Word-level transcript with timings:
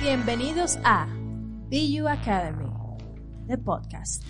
Bienvenidos 0.00 0.78
a 0.84 1.06
BU 1.70 2.08
Academy, 2.08 2.66
the 3.48 3.58
podcast. 3.58 4.22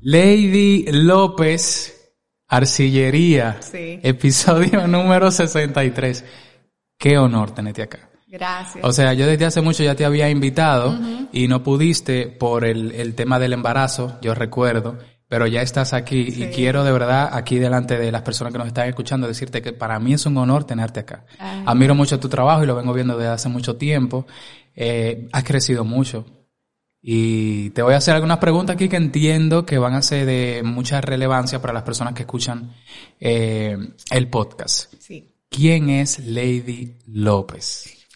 Lady 0.00 0.86
López, 0.90 2.12
Arcillería, 2.48 3.56
Sí. 3.60 3.98
episodio 4.02 4.86
número 4.88 5.30
63. 5.30 6.24
Qué 6.96 7.18
honor 7.18 7.50
tenerte 7.50 7.82
acá. 7.82 8.10
Gracias. 8.28 8.84
O 8.84 8.92
sea, 8.92 9.12
yo 9.14 9.26
desde 9.26 9.46
hace 9.46 9.60
mucho 9.60 9.82
ya 9.82 9.94
te 9.94 10.04
había 10.04 10.28
invitado 10.30 10.96
y 11.32 11.48
no 11.48 11.62
pudiste 11.62 12.26
por 12.28 12.64
el, 12.64 12.92
el 12.92 13.14
tema 13.14 13.38
del 13.38 13.54
embarazo, 13.54 14.18
yo 14.20 14.34
recuerdo, 14.34 14.98
pero 15.28 15.46
ya 15.46 15.62
estás 15.62 15.94
aquí 15.94 16.26
y 16.28 16.46
quiero 16.48 16.84
de 16.84 16.92
verdad 16.92 17.30
aquí 17.32 17.58
delante 17.58 17.98
de 17.98 18.12
las 18.12 18.22
personas 18.22 18.52
que 18.52 18.58
nos 18.58 18.66
están 18.68 18.88
escuchando 18.88 19.26
decirte 19.26 19.62
que 19.62 19.72
para 19.72 19.98
mí 19.98 20.12
es 20.14 20.26
un 20.26 20.36
honor 20.36 20.64
tenerte 20.64 21.00
acá. 21.00 21.24
Ay. 21.38 21.62
Admiro 21.66 21.94
mucho 21.94 22.20
tu 22.20 22.28
trabajo 22.28 22.62
y 22.64 22.66
lo 22.66 22.76
vengo 22.76 22.92
viendo 22.92 23.16
desde 23.16 23.32
hace 23.32 23.48
mucho 23.48 23.76
tiempo. 23.76 24.26
Eh, 24.80 25.28
has 25.32 25.42
crecido 25.42 25.84
mucho. 25.84 26.24
Y 27.02 27.70
te 27.70 27.82
voy 27.82 27.94
a 27.94 27.96
hacer 27.96 28.14
algunas 28.14 28.38
preguntas 28.38 28.74
aquí 28.74 28.88
que 28.88 28.94
entiendo 28.94 29.66
que 29.66 29.76
van 29.76 29.94
a 29.94 30.02
ser 30.02 30.24
de 30.24 30.62
mucha 30.64 31.00
relevancia 31.00 31.60
para 31.60 31.72
las 31.72 31.82
personas 31.82 32.14
que 32.14 32.22
escuchan 32.22 32.72
eh, 33.18 33.76
el 34.12 34.28
podcast. 34.28 34.94
Sí. 35.00 35.34
¿Quién 35.48 35.90
es 35.90 36.20
Lady 36.20 36.96
López? 37.08 38.06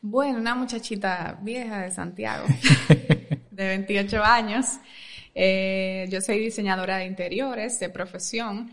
Bueno, 0.00 0.38
una 0.38 0.54
muchachita 0.54 1.36
vieja 1.42 1.80
de 1.80 1.90
Santiago, 1.90 2.46
de 3.50 3.66
28 3.66 4.22
años. 4.22 4.66
Eh, 5.34 6.06
yo 6.10 6.20
soy 6.20 6.38
diseñadora 6.38 6.98
de 6.98 7.06
interiores 7.06 7.80
de 7.80 7.88
profesión, 7.88 8.72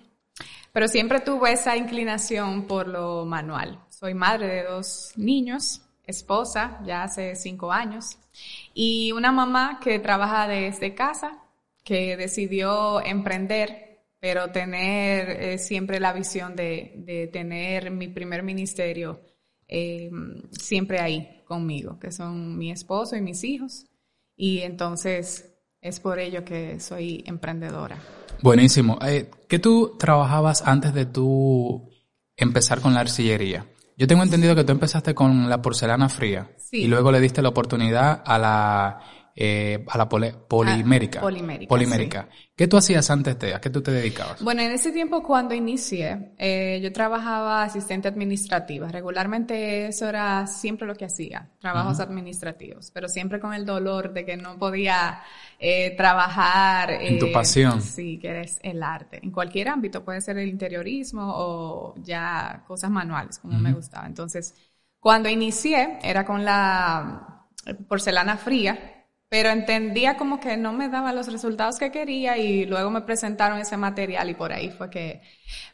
pero 0.71 0.87
siempre 0.87 1.21
tuve 1.21 1.53
esa 1.53 1.75
inclinación 1.75 2.67
por 2.67 2.87
lo 2.87 3.25
manual. 3.25 3.79
Soy 3.89 4.13
madre 4.13 4.47
de 4.47 4.63
dos 4.63 5.11
niños, 5.15 5.81
esposa 6.09 6.79
ya 6.85 7.03
hace 7.03 7.35
cinco 7.35 7.71
años, 7.71 8.17
y 8.73 9.11
una 9.11 9.31
mamá 9.31 9.79
que 9.81 9.99
trabaja 9.99 10.47
desde 10.47 10.95
casa, 10.95 11.43
que 11.83 12.17
decidió 12.17 13.03
emprender, 13.03 14.01
pero 14.19 14.51
tener 14.51 15.29
eh, 15.29 15.57
siempre 15.57 15.99
la 15.99 16.13
visión 16.13 16.55
de, 16.55 16.93
de 16.97 17.27
tener 17.27 17.91
mi 17.91 18.07
primer 18.07 18.43
ministerio 18.43 19.21
eh, 19.71 20.09
siempre 20.51 20.99
ahí 20.99 21.43
conmigo, 21.45 21.99
que 21.99 22.11
son 22.11 22.57
mi 22.57 22.71
esposo 22.71 23.15
y 23.15 23.21
mis 23.21 23.43
hijos. 23.43 23.85
Y 24.35 24.59
entonces 24.59 25.53
es 25.79 25.99
por 25.99 26.19
ello 26.19 26.43
que 26.43 26.79
soy 26.79 27.23
emprendedora. 27.25 27.97
Buenísimo. 28.41 28.97
Eh, 29.05 29.29
¿Qué 29.47 29.59
tú 29.59 29.95
trabajabas 29.97 30.63
antes 30.65 30.93
de 30.93 31.05
tú 31.05 31.89
empezar 32.35 32.81
con 32.81 32.93
la 32.93 33.01
arcillería? 33.01 33.65
Yo 33.99 34.07
tengo 34.07 34.23
entendido 34.23 34.55
que 34.55 34.63
tú 34.63 34.71
empezaste 34.71 35.13
con 35.13 35.49
la 35.49 35.61
porcelana 35.61 36.07
fría 36.07 36.47
Sí. 36.57 36.83
y 36.83 36.87
luego 36.87 37.11
le 37.11 37.19
diste 37.19 37.41
la 37.41 37.49
oportunidad 37.49 38.23
a 38.25 38.37
la 38.39 38.99
eh, 39.35 39.85
a 39.87 39.97
la 39.97 40.09
pole- 40.09 40.33
polimérica. 40.47 41.19
Ah, 41.19 41.23
polimérica, 41.23 41.69
Polimérica. 41.69 42.29
¿Qué 42.55 42.67
tú 42.67 42.77
hacías 42.77 43.09
antes 43.09 43.39
de? 43.39 43.53
¿A 43.53 43.61
qué 43.61 43.69
tú 43.69 43.81
te 43.81 43.91
dedicabas? 43.91 44.43
Bueno, 44.43 44.61
en 44.61 44.71
ese 44.71 44.91
tiempo 44.91 45.23
cuando 45.23 45.53
inicié, 45.53 46.33
eh, 46.37 46.79
yo 46.83 46.91
trabajaba 46.91 47.63
asistente 47.63 48.07
administrativa. 48.07 48.87
Regularmente 48.89 49.87
eso 49.87 50.07
era 50.09 50.45
siempre 50.47 50.87
lo 50.87 50.95
que 50.95 51.05
hacía, 51.05 51.49
trabajos 51.59 51.99
administrativos, 51.99 52.91
pero 52.91 53.07
siempre 53.07 53.39
con 53.39 53.53
el 53.53 53.65
dolor 53.65 54.13
de 54.13 54.25
que 54.25 54.35
no 54.37 54.57
podía 54.57 55.21
eh, 55.59 55.95
trabajar. 55.95 56.91
En 56.91 57.19
tu 57.19 57.27
eh, 57.27 57.31
pasión. 57.33 57.81
Sí, 57.81 58.17
que 58.19 58.41
es 58.41 58.59
el 58.63 58.83
arte. 58.83 59.19
En 59.23 59.31
cualquier 59.31 59.69
ámbito, 59.69 60.03
puede 60.03 60.21
ser 60.21 60.37
el 60.37 60.47
interiorismo 60.49 61.21
o 61.35 61.95
ya 62.01 62.63
cosas 62.67 62.89
manuales, 62.91 63.39
como 63.39 63.57
me 63.59 63.73
gustaba. 63.73 64.07
Entonces, 64.07 64.53
cuando 64.99 65.29
inicié, 65.29 65.99
era 66.03 66.25
con 66.25 66.43
la 66.43 67.45
porcelana 67.87 68.37
fría, 68.37 68.98
pero 69.29 69.49
entendía 69.49 70.17
como 70.17 70.39
que 70.39 70.57
no 70.57 70.73
me 70.73 70.89
daba 70.89 71.13
los 71.13 71.31
resultados 71.31 71.77
que 71.77 71.91
quería 71.91 72.37
y 72.37 72.65
luego 72.65 72.89
me 72.89 73.01
presentaron 73.01 73.59
ese 73.59 73.77
material 73.77 74.27
y 74.29 74.33
por 74.33 74.51
ahí 74.51 74.71
fue 74.71 74.89
que... 74.89 75.21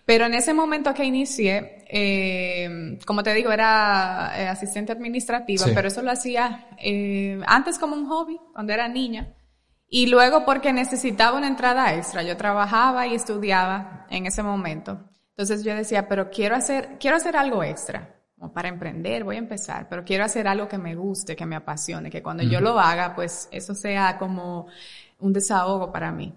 Pero 0.05 0.25
en 0.25 0.33
ese 0.33 0.53
momento 0.53 0.93
que 0.93 1.05
inicié, 1.05 1.85
eh, 1.89 2.99
como 3.05 3.23
te 3.23 3.33
digo, 3.33 3.51
era 3.53 4.33
eh, 4.35 4.47
asistente 4.49 4.91
administrativa, 4.91 5.63
Sí. 5.65 5.71
pero 5.73 5.87
eso 5.87 6.01
lo 6.01 6.11
hacía 6.11 6.67
eh, 6.79 7.39
antes 7.47 7.79
como 7.79 7.95
un 7.95 8.07
hobby, 8.07 8.37
cuando 8.53 8.73
era 8.73 8.89
niña. 8.89 9.33
Y 9.87 10.07
luego 10.07 10.43
porque 10.43 10.73
necesitaba 10.73 11.37
una 11.37 11.47
entrada 11.47 11.93
extra. 11.95 12.23
Yo 12.23 12.35
trabajaba 12.35 13.07
y 13.07 13.15
estudiaba 13.15 14.05
en 14.09 14.25
ese 14.25 14.43
momento. 14.43 15.09
Entonces 15.29 15.63
yo 15.63 15.73
decía, 15.75 16.09
pero 16.09 16.29
quiero 16.29 16.55
hacer, 16.55 16.97
quiero 16.99 17.15
hacer 17.17 17.37
algo 17.37 17.63
extra. 17.63 18.14
Como 18.45 18.53
para 18.53 18.69
emprender, 18.69 19.23
voy 19.23 19.37
a 19.37 19.39
empezar, 19.39 19.87
pero 19.89 20.05
quiero 20.05 20.23
hacer 20.23 20.47
algo 20.47 20.67
que 20.67 20.77
me 20.77 20.93
guste, 20.93 21.35
que 21.35 21.47
me 21.47 21.55
apasione, 21.55 22.11
que 22.11 22.21
cuando 22.21 22.43
yo 22.43 22.61
lo 22.61 22.79
haga, 22.79 23.15
pues 23.15 23.49
eso 23.51 23.73
sea 23.73 24.19
como 24.19 24.67
un 25.17 25.33
desahogo 25.33 25.91
para 25.91 26.11
mí. 26.11 26.31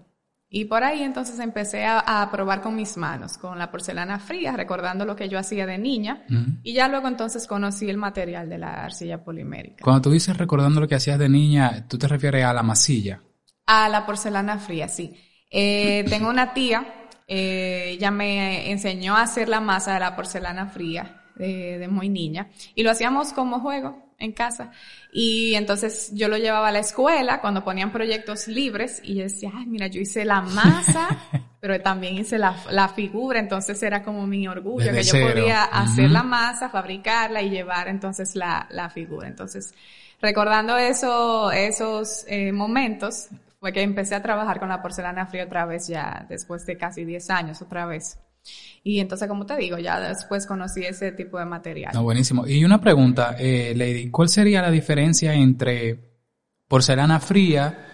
Y 0.49 0.65
por 0.65 0.83
ahí 0.83 1.03
entonces 1.03 1.39
empecé 1.39 1.85
a, 1.85 1.99
a 1.99 2.31
probar 2.31 2.61
con 2.61 2.75
mis 2.75 2.97
manos, 2.97 3.37
con 3.37 3.59
la 3.59 3.69
porcelana 3.69 4.17
fría, 4.17 4.53
recordando 4.53 5.05
lo 5.05 5.15
que 5.15 5.29
yo 5.29 5.37
hacía 5.37 5.67
de 5.67 5.77
niña. 5.77 6.25
Y 6.63 6.73
ya 6.73 6.87
luego 6.87 7.07
entonces 7.07 7.45
conocí 7.45 7.87
el 7.87 7.97
material 7.97 8.49
de 8.49 8.57
la 8.57 8.85
arcilla 8.85 9.23
polimérica. 9.23 9.83
Cuando 9.83 10.01
tú 10.01 10.09
dices 10.09 10.35
recordando 10.35 10.81
lo 10.81 10.87
que 10.87 10.95
hacías 10.95 11.19
de 11.19 11.29
niña, 11.29 11.85
tú 11.87 11.99
te 11.99 12.07
refieres 12.07 12.43
a 12.43 12.53
la 12.53 12.63
masilla. 12.63 13.21
A 13.67 13.87
la 13.87 14.03
porcelana 14.07 14.57
fría, 14.57 14.87
sí. 14.87 15.13
Eh, 15.51 16.03
tengo 16.09 16.27
una 16.27 16.55
tía, 16.55 17.07
eh, 17.27 17.91
ella 17.91 18.09
me 18.09 18.71
enseñó 18.71 19.15
a 19.15 19.21
hacer 19.21 19.47
la 19.47 19.61
masa 19.61 19.93
de 19.93 19.99
la 19.99 20.15
porcelana 20.15 20.65
fría 20.65 21.18
de, 21.39 21.79
de 21.79 21.87
muy 21.87 22.09
niña 22.09 22.49
y 22.75 22.83
lo 22.83 22.91
hacíamos 22.91 23.33
como 23.33 23.59
juego 23.59 24.05
en 24.19 24.33
casa. 24.33 24.71
Y 25.11 25.55
entonces 25.55 26.11
yo 26.13 26.27
lo 26.27 26.37
llevaba 26.37 26.67
a 26.67 26.71
la 26.71 26.79
escuela 26.79 27.41
cuando 27.41 27.63
ponían 27.63 27.91
proyectos 27.91 28.47
libres 28.47 29.01
y 29.03 29.15
yo 29.15 29.23
decía, 29.23 29.51
ay, 29.55 29.65
mira, 29.65 29.87
yo 29.87 30.01
hice 30.01 30.25
la 30.25 30.41
masa, 30.41 31.07
pero 31.61 31.79
también 31.81 32.15
hice 32.17 32.37
la, 32.37 32.55
la 32.69 32.89
figura, 32.89 33.39
entonces 33.39 33.81
era 33.81 34.03
como 34.03 34.27
mi 34.27 34.47
orgullo 34.47 34.91
Desde 34.91 34.97
que 34.97 35.03
yo 35.03 35.11
cero. 35.13 35.33
podía 35.33 35.63
hacer 35.63 36.11
la 36.11 36.23
masa, 36.23 36.69
fabricarla 36.69 37.41
y 37.41 37.49
llevar 37.49 37.87
entonces 37.87 38.35
la, 38.35 38.67
la 38.69 38.89
figura. 38.89 39.27
Entonces, 39.27 39.73
recordando 40.21 40.77
eso, 40.77 41.51
esos 41.51 42.25
eh, 42.27 42.51
momentos, 42.51 43.29
fue 43.59 43.73
que 43.73 43.81
empecé 43.81 44.15
a 44.15 44.21
trabajar 44.21 44.59
con 44.59 44.69
la 44.69 44.81
porcelana 44.81 45.25
fría 45.27 45.45
otra 45.45 45.65
vez 45.65 45.87
ya 45.87 46.25
después 46.29 46.65
de 46.65 46.77
casi 46.77 47.03
10 47.05 47.29
años 47.29 47.61
otra 47.61 47.85
vez. 47.85 48.17
Y 48.83 48.99
entonces, 48.99 49.27
como 49.27 49.45
te 49.45 49.55
digo, 49.57 49.77
ya 49.77 49.99
después 49.99 50.45
conocí 50.45 50.83
ese 50.83 51.11
tipo 51.11 51.37
de 51.37 51.45
material. 51.45 51.91
No, 51.93 52.03
buenísimo. 52.03 52.47
Y 52.47 52.63
una 52.63 52.79
pregunta, 52.79 53.35
eh, 53.37 53.73
Lady, 53.75 54.09
¿cuál 54.09 54.29
sería 54.29 54.61
la 54.61 54.71
diferencia 54.71 55.33
entre 55.33 55.99
porcelana 56.67 57.19
fría 57.19 57.85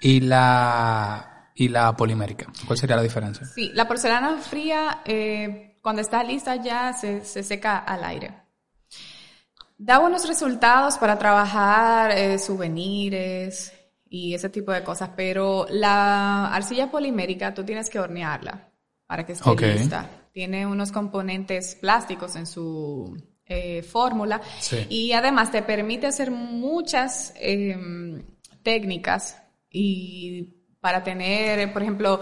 y 0.00 0.20
la 0.20 1.52
y 1.54 1.68
la 1.68 1.94
polimérica? 1.94 2.46
¿Cuál 2.66 2.78
sería 2.78 2.96
la 2.96 3.02
diferencia? 3.02 3.46
Sí, 3.46 3.70
la 3.74 3.86
porcelana 3.86 4.38
fría, 4.38 5.02
eh, 5.04 5.76
cuando 5.82 6.00
está 6.00 6.24
lista 6.24 6.56
ya 6.56 6.92
se, 6.94 7.24
se 7.24 7.42
seca 7.42 7.78
al 7.78 8.02
aire. 8.04 8.34
Da 9.76 9.98
buenos 9.98 10.26
resultados 10.26 10.98
para 10.98 11.18
trabajar 11.18 12.12
eh, 12.12 12.38
souvenirs 12.38 13.72
y 14.08 14.34
ese 14.34 14.48
tipo 14.48 14.72
de 14.72 14.82
cosas, 14.82 15.10
pero 15.14 15.66
la 15.70 16.52
arcilla 16.52 16.90
polimérica 16.90 17.54
tú 17.54 17.64
tienes 17.64 17.88
que 17.88 17.98
hornearla 17.98 18.69
para 19.10 19.26
que 19.26 19.32
esté 19.32 19.72
lista. 19.72 20.08
Tiene 20.32 20.68
unos 20.68 20.92
componentes 20.92 21.74
plásticos 21.74 22.36
en 22.36 22.46
su 22.46 23.20
eh, 23.44 23.82
fórmula 23.82 24.40
Sí. 24.60 24.86
y 24.88 25.10
además 25.10 25.50
te 25.50 25.62
permite 25.62 26.06
hacer 26.06 26.30
muchas 26.30 27.34
em, 27.34 28.22
técnicas 28.62 29.42
y 29.68 30.54
para 30.80 31.02
tener, 31.02 31.72
por 31.72 31.82
ejemplo, 31.82 32.20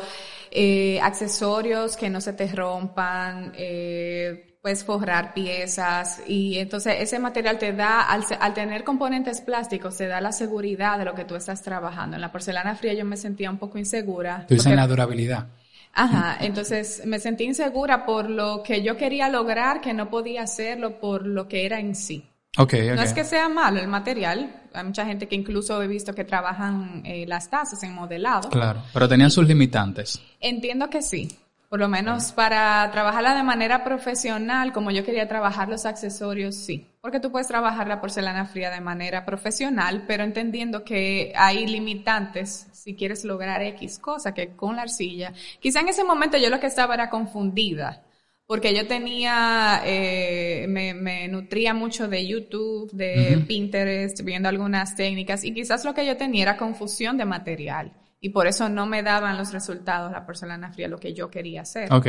eh, 0.50 0.99
accesorios 1.02 1.94
que 1.99 2.08
no 2.08 2.23
se 2.23 2.32
te 2.32 2.46
rompan, 2.46 3.52
eh, 3.55 4.56
puedes 4.62 4.82
forrar 4.82 5.35
piezas 5.35 6.23
y 6.26 6.56
entonces 6.56 6.94
ese 7.00 7.19
material 7.19 7.58
te 7.58 7.75
da, 7.75 8.00
al, 8.00 8.25
al 8.40 8.55
tener 8.55 8.82
componentes 8.82 9.43
plásticos, 9.43 9.99
te 9.99 10.06
da 10.06 10.23
la 10.23 10.32
seguridad 10.32 10.99
de 10.99 11.05
lo 11.05 11.14
que 11.14 11.26
tú 11.26 11.37
estás 11.37 11.61
trabajando. 11.61 12.17
En 12.17 12.23
la 12.23 12.32
porcelana 12.32 12.75
fría 12.76 12.94
yo 12.94 13.05
me 13.05 13.19
sentía 13.19 13.50
un 13.50 13.58
poco 13.58 13.76
insegura. 13.76 14.46
Tú 14.49 14.55
dices 14.55 14.70
en 14.70 14.76
la 14.76 14.87
durabilidad. 14.87 15.49
Ajá, 15.98 16.36
entonces 16.40 17.02
me 17.04 17.18
sentí 17.18 17.44
insegura 17.44 18.06
por 18.06 18.30
lo 18.30 18.62
que 18.62 18.82
yo 18.82 18.96
quería 18.96 19.28
lograr, 19.28 19.80
que 19.80 19.92
no 19.92 20.08
podía 20.08 20.42
hacerlo 20.42 21.00
por 21.00 21.26
lo 21.26 21.48
que 21.48 21.66
era 21.66 21.80
en 21.80 21.96
sí. 21.96 22.24
Okay, 22.56 22.88
No 22.88 23.02
es 23.02 23.12
que 23.12 23.24
sea 23.24 23.48
malo 23.48 23.80
el 23.80 23.88
material, 23.88 24.62
hay 24.72 24.84
mucha 24.84 25.04
gente 25.04 25.26
que 25.26 25.34
incluso 25.34 25.82
he 25.82 25.88
visto 25.88 26.14
que 26.14 26.24
trabajan 26.24 27.02
eh, 27.04 27.24
las 27.26 27.50
tazas 27.50 27.82
en 27.82 27.94
modelado. 27.94 28.48
Claro, 28.48 28.82
pero 28.92 29.08
tenían 29.08 29.30
sus 29.30 29.46
limitantes. 29.46 30.20
Entiendo 30.40 30.88
que 30.88 31.02
sí. 31.02 31.28
Por 31.68 31.80
lo 31.80 31.88
menos 31.88 32.32
para 32.32 32.90
trabajarla 32.90 33.34
de 33.34 33.42
manera 33.42 33.84
profesional, 33.84 34.72
como 34.72 34.90
yo 34.90 35.04
quería 35.04 35.28
trabajar 35.28 35.68
los 35.68 35.84
accesorios, 35.84 36.54
sí. 36.54 36.86
Porque 37.02 37.20
tú 37.20 37.30
puedes 37.30 37.46
trabajar 37.46 37.86
la 37.88 38.00
porcelana 38.00 38.46
fría 38.46 38.70
de 38.70 38.80
manera 38.80 39.26
profesional, 39.26 40.04
pero 40.06 40.24
entendiendo 40.24 40.82
que 40.82 41.30
hay 41.36 41.66
limitantes 41.66 42.68
si 42.72 42.96
quieres 42.96 43.22
lograr 43.24 43.62
X 43.62 43.98
cosa 43.98 44.32
que 44.32 44.56
con 44.56 44.76
la 44.76 44.82
arcilla. 44.82 45.34
Quizá 45.60 45.80
en 45.80 45.88
ese 45.88 46.04
momento 46.04 46.38
yo 46.38 46.48
lo 46.48 46.58
que 46.58 46.68
estaba 46.68 46.94
era 46.94 47.10
confundida, 47.10 48.02
porque 48.46 48.74
yo 48.74 48.86
tenía, 48.86 49.82
eh, 49.84 50.64
me, 50.70 50.94
me, 50.94 51.28
nutría 51.28 51.74
mucho 51.74 52.08
de 52.08 52.26
YouTube, 52.26 52.90
de 52.92 53.44
Pinterest, 53.46 54.22
viendo 54.22 54.48
algunas 54.48 54.96
técnicas, 54.96 55.44
y 55.44 55.52
quizás 55.52 55.84
lo 55.84 55.92
que 55.92 56.06
yo 56.06 56.16
tenía 56.16 56.44
era 56.44 56.56
confusión 56.56 57.18
de 57.18 57.26
material 57.26 57.92
y 58.20 58.30
por 58.30 58.46
eso 58.46 58.68
no 58.68 58.86
me 58.86 59.02
daban 59.02 59.36
los 59.36 59.52
resultados 59.52 60.10
la 60.10 60.26
porcelana 60.26 60.72
fría 60.72 60.88
lo 60.88 60.98
que 60.98 61.14
yo 61.14 61.30
quería 61.30 61.62
hacer. 61.62 61.92
Ok. 61.92 62.06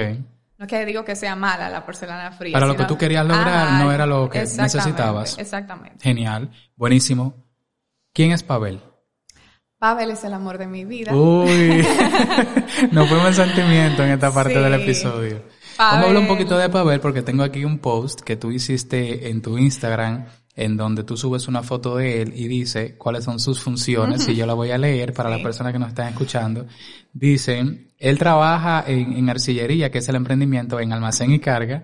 No 0.58 0.66
es 0.66 0.70
que 0.70 0.86
digo 0.86 1.06
que 1.06 1.16
sea 1.16 1.36
mala 1.36 1.70
la 1.70 1.86
porcelana 1.86 2.32
fría. 2.32 2.54
Para 2.54 2.66
lo 2.66 2.76
que 2.76 2.86
tú 2.86 2.98
querías 2.98 3.26
lograr 3.26 3.82
no 3.82 3.92
era 3.92 4.06
lo 4.06 4.30
que 4.30 4.40
necesitabas. 4.40 5.38
Exactamente. 5.38 6.04
Genial, 6.04 6.50
buenísimo. 6.76 7.46
¿Quién 8.14 8.32
es 8.32 8.44
Pavel? 8.44 8.82
Pavel 9.78 10.12
es 10.12 10.24
el 10.26 10.34
amor 10.34 10.58
de 10.58 10.68
mi 10.68 10.84
vida. 10.84 11.16
Uy, 11.16 11.86
nos 12.92 13.08
fuimos 13.08 13.28
en 13.28 13.34
sentimiento 13.34 14.04
en 14.04 14.12
esta 14.12 14.34
parte 14.34 14.60
del 14.60 14.74
episodio. 14.74 15.44
Vamos 15.78 15.94
a 15.94 16.08
hablar 16.08 16.22
un 16.24 16.28
poquito 16.28 16.58
de 16.58 16.68
Pavel 16.68 17.00
porque 17.00 17.22
tengo 17.22 17.44
aquí 17.44 17.64
un 17.64 17.80
post 17.80 18.20
que 18.20 18.36
tú 18.36 18.52
hiciste 18.52 19.30
en 19.30 19.42
tu 19.42 19.58
Instagram 19.58 20.26
en 20.60 20.76
donde 20.76 21.06
tú 21.06 21.16
subes 21.16 21.48
una 21.48 21.64
foto 21.64 21.96
de 21.96 22.22
él 22.22 22.34
y 22.36 22.50
dice 22.50 22.96
cuáles 22.98 23.24
son 23.24 23.40
sus 23.40 23.62
funciones, 23.62 24.28
y 24.28 24.36
yo 24.36 24.46
la 24.46 24.54
voy 24.54 24.72
a 24.72 24.78
leer 24.78 25.14
para 25.14 25.30
las 25.30 25.40
personas 25.42 25.72
que 25.72 25.80
nos 25.80 25.88
están 25.88 26.10
escuchando. 26.10 26.68
Dicen, 27.14 27.94
él 27.98 28.20
trabaja 28.20 28.84
en, 28.86 29.30
arcillería, 29.30 29.90
que 29.90 30.00
es 30.00 30.10
el 30.10 30.18
emprendimiento, 30.18 30.82
en 30.82 30.92
almacén 30.92 31.32
y 31.32 31.40
carga, 31.40 31.84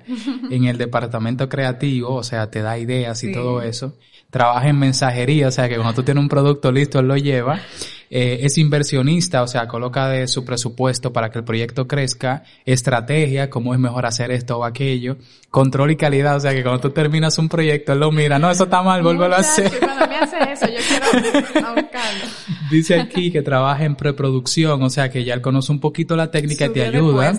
en 0.51 0.65
el 0.65 0.77
departamento 0.77 1.47
creativo, 1.47 2.15
o 2.15 2.23
sea, 2.23 2.51
te 2.51 2.61
da 2.61 2.77
ideas 2.77 3.23
y 3.23 3.31
todo 3.31 3.61
eso. 3.61 3.97
Trabaja 4.35 4.67
en 4.67 4.77
mensajería, 4.77 5.47
o 5.47 5.51
sea, 5.51 5.69
que 5.69 5.75
cuando 5.75 5.93
tú 5.93 6.03
tienes 6.03 6.21
un 6.21 6.27
producto 6.27 6.69
listo, 6.69 6.99
él 6.99 7.07
lo 7.07 7.15
lleva. 7.15 7.61
Eh, 8.09 8.39
es 8.41 8.57
inversionista, 8.57 9.41
o 9.41 9.47
sea, 9.47 9.65
coloca 9.65 10.09
de 10.09 10.27
su 10.27 10.43
presupuesto 10.43 11.13
para 11.13 11.29
que 11.29 11.37
el 11.37 11.45
proyecto 11.45 11.87
crezca, 11.87 12.43
estrategia, 12.65 13.49
cómo 13.49 13.73
es 13.73 13.79
mejor 13.79 14.05
hacer 14.05 14.31
esto 14.31 14.57
o 14.57 14.65
aquello, 14.65 15.15
control 15.49 15.91
y 15.91 15.95
calidad, 15.95 16.35
o 16.35 16.39
sea, 16.41 16.53
que 16.53 16.63
cuando 16.63 16.81
tú 16.81 16.89
terminas 16.89 17.37
un 17.37 17.47
proyecto, 17.47 17.93
él 17.93 17.99
lo 17.99 18.11
mira, 18.11 18.37
no, 18.37 18.51
eso 18.51 18.65
está 18.65 18.83
mal, 18.83 19.01
vuélvelo 19.01 19.35
a 19.35 19.39
hacer. 19.39 19.71
Cuando 19.79 20.05
me 20.05 20.17
hace 20.17 20.37
eso, 20.51 20.65
yo 20.67 20.79
quiero 20.85 21.75
Dice 22.69 22.99
aquí 22.99 23.31
que 23.31 23.41
trabaja 23.41 23.85
en 23.85 23.95
preproducción, 23.95 24.81
o 24.83 24.89
sea, 24.89 25.09
que 25.09 25.23
ya 25.23 25.33
él 25.33 25.41
conoce 25.41 25.71
un 25.71 25.79
poquito 25.79 26.15
la 26.15 26.31
técnica 26.31 26.65
y 26.65 26.69
te 26.69 26.83
ayuda. 26.83 27.33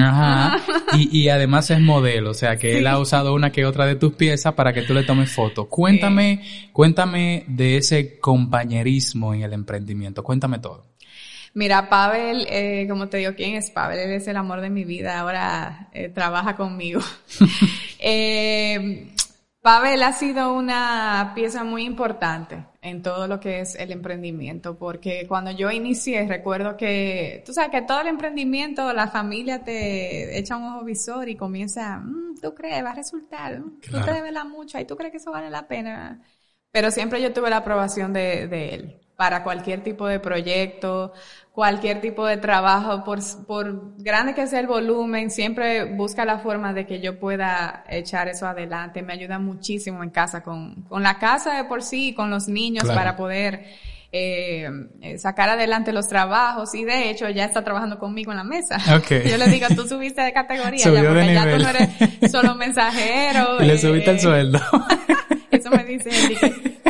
Ajá. 0.00 0.56
Y, 0.94 1.18
y, 1.18 1.28
además 1.28 1.70
es 1.70 1.80
modelo, 1.80 2.30
o 2.30 2.34
sea, 2.34 2.56
que 2.56 2.78
él 2.78 2.86
ha 2.86 2.98
usado 2.98 3.34
una 3.34 3.52
que 3.52 3.66
otra 3.66 3.84
de 3.84 3.94
tus 3.94 4.14
piezas 4.14 4.54
para 4.54 4.72
que 4.72 4.80
tú 4.80 4.94
le 4.94 5.02
tomes 5.02 5.30
fotos. 5.30 5.66
Cuéntame, 5.68 6.37
cuéntame 6.72 7.44
de 7.48 7.78
ese 7.78 8.18
compañerismo 8.18 9.34
en 9.34 9.42
el 9.42 9.52
emprendimiento. 9.52 10.22
Cuéntame 10.22 10.58
todo. 10.58 10.86
Mira, 11.54 11.88
Pavel, 11.88 12.46
eh, 12.50 12.86
como 12.88 13.08
te 13.08 13.16
digo, 13.18 13.32
¿quién 13.34 13.54
es 13.54 13.70
Pavel? 13.70 13.98
Él 13.98 14.12
es 14.12 14.28
el 14.28 14.36
amor 14.36 14.60
de 14.60 14.70
mi 14.70 14.84
vida, 14.84 15.18
ahora 15.18 15.88
eh, 15.92 16.08
trabaja 16.08 16.56
conmigo. 16.56 17.00
eh, 17.98 19.12
Pavel 19.68 20.02
ha 20.02 20.14
sido 20.14 20.54
una 20.54 21.32
pieza 21.34 21.62
muy 21.62 21.84
importante 21.84 22.64
en 22.80 23.02
todo 23.02 23.26
lo 23.26 23.38
que 23.38 23.60
es 23.60 23.74
el 23.74 23.92
emprendimiento, 23.92 24.78
porque 24.78 25.26
cuando 25.28 25.50
yo 25.50 25.70
inicié, 25.70 26.26
recuerdo 26.26 26.78
que, 26.78 27.42
tú 27.44 27.52
sabes 27.52 27.70
que 27.70 27.82
todo 27.82 28.00
el 28.00 28.06
emprendimiento, 28.06 28.90
la 28.94 29.08
familia 29.08 29.62
te 29.62 30.38
echa 30.38 30.56
un 30.56 30.64
ojo 30.64 30.84
visor 30.84 31.28
y 31.28 31.36
comienza, 31.36 31.98
mm, 31.98 32.36
tú 32.40 32.54
crees, 32.54 32.82
va 32.82 32.92
a 32.92 32.94
resultar, 32.94 33.62
tú 33.82 34.00
te 34.02 34.10
debes 34.10 34.32
mucho 34.46 34.78
y 34.78 34.86
tú 34.86 34.96
crees 34.96 35.12
que 35.12 35.18
eso 35.18 35.32
vale 35.32 35.50
la 35.50 35.68
pena. 35.68 36.22
Pero 36.70 36.90
siempre 36.90 37.20
yo 37.20 37.34
tuve 37.34 37.50
la 37.50 37.58
aprobación 37.58 38.14
de, 38.14 38.48
de 38.48 38.74
él 38.74 39.07
para 39.18 39.42
cualquier 39.42 39.82
tipo 39.82 40.06
de 40.06 40.20
proyecto, 40.20 41.12
cualquier 41.50 42.00
tipo 42.00 42.24
de 42.24 42.36
trabajo, 42.36 43.02
por, 43.02 43.18
por 43.48 43.96
grande 44.00 44.32
que 44.32 44.46
sea 44.46 44.60
el 44.60 44.68
volumen, 44.68 45.32
siempre 45.32 45.86
busca 45.86 46.24
la 46.24 46.38
forma 46.38 46.72
de 46.72 46.86
que 46.86 47.00
yo 47.00 47.18
pueda 47.18 47.82
echar 47.88 48.28
eso 48.28 48.46
adelante. 48.46 49.02
Me 49.02 49.14
ayuda 49.14 49.40
muchísimo 49.40 50.04
en 50.04 50.10
casa, 50.10 50.44
con, 50.44 50.82
con 50.82 51.02
la 51.02 51.18
casa 51.18 51.56
de 51.56 51.64
por 51.64 51.82
sí, 51.82 52.14
con 52.14 52.30
los 52.30 52.46
niños, 52.46 52.84
para 52.86 53.16
poder 53.16 53.66
eh, 54.12 54.70
sacar 55.18 55.48
adelante 55.48 55.92
los 55.92 56.06
trabajos. 56.06 56.72
Y 56.76 56.84
de 56.84 57.10
hecho, 57.10 57.28
ya 57.28 57.44
está 57.44 57.64
trabajando 57.64 57.98
conmigo 57.98 58.30
en 58.30 58.36
la 58.36 58.44
mesa. 58.44 58.78
Yo 59.10 59.36
le 59.36 59.48
digo, 59.48 59.66
tú 59.74 59.84
subiste 59.88 60.22
de 60.22 60.32
categoría, 60.32 60.84
ya, 60.92 61.02
porque 61.02 61.34
ya 61.34 61.56
tú 61.56 61.60
no 61.60 61.68
eres 61.70 62.30
solo 62.30 62.54
mensajero. 62.54 63.56
y 63.60 63.66
le 63.66 63.78
subiste 63.78 64.12
el 64.12 64.16
eh, 64.16 64.20
sueldo. 64.20 64.60
Eso 65.58 65.70
me 65.70 65.84
dice 65.84 66.10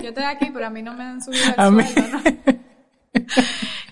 Yo 0.02 0.08
estoy 0.08 0.24
aquí, 0.24 0.50
pero 0.52 0.66
a 0.66 0.70
mí 0.70 0.82
no 0.82 0.94
me 0.94 1.04
han 1.04 1.22
subido 1.22 1.44
el 1.44 1.54
sueldo, 1.54 2.02
¿no? 2.12 2.22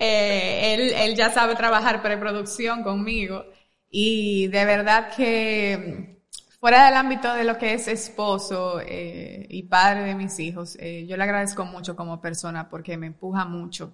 eh, 0.01 0.75
él, 0.75 0.93
él 0.95 1.17
ya 1.17 1.31
sabe 1.31 1.55
trabajar 1.55 2.03
preproducción 2.03 2.83
conmigo 2.83 3.45
y 3.91 4.49
de 4.49 4.65
verdad 4.65 5.09
que 5.15 6.17
fuera 6.61 6.87
del 6.87 6.95
ámbito 6.95 7.33
de 7.35 7.45
lo 7.45 7.59
que 7.59 7.75
es 7.75 7.89
esposo 7.89 8.81
eh, 8.81 9.47
y 9.49 9.63
padre 9.65 10.03
de 10.03 10.15
mis 10.15 10.39
hijos, 10.39 10.77
eh, 10.81 11.07
yo 11.07 11.17
le 11.17 11.23
agradezco 11.23 11.65
mucho 11.65 11.95
como 11.97 12.21
persona 12.21 12.69
porque 12.69 12.97
me 12.97 13.07
empuja 13.07 13.45
mucho. 13.45 13.93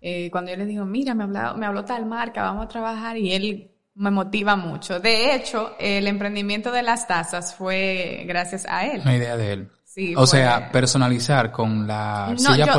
Eh, 0.00 0.30
cuando 0.30 0.50
yo 0.50 0.56
le 0.58 0.66
digo, 0.66 0.84
mira, 0.84 1.14
me 1.14 1.24
habló, 1.24 1.56
me 1.56 1.66
habló 1.66 1.84
tal 1.84 2.04
marca, 2.06 2.42
vamos 2.42 2.66
a 2.66 2.68
trabajar 2.68 3.16
y 3.16 3.32
él 3.32 3.70
me 3.94 4.10
motiva 4.10 4.56
mucho. 4.56 5.00
De 5.00 5.34
hecho, 5.34 5.74
el 5.78 6.06
emprendimiento 6.06 6.70
de 6.70 6.82
las 6.82 7.06
tazas 7.06 7.54
fue 7.54 8.24
gracias 8.26 8.66
a 8.68 8.86
él. 8.86 9.00
Una 9.00 9.16
idea 9.16 9.36
de 9.36 9.52
él 9.52 9.70
o 10.16 10.26
sea, 10.26 10.70
personalizar 10.70 11.50
con 11.52 11.86
la 11.86 12.34
silla 12.36 12.72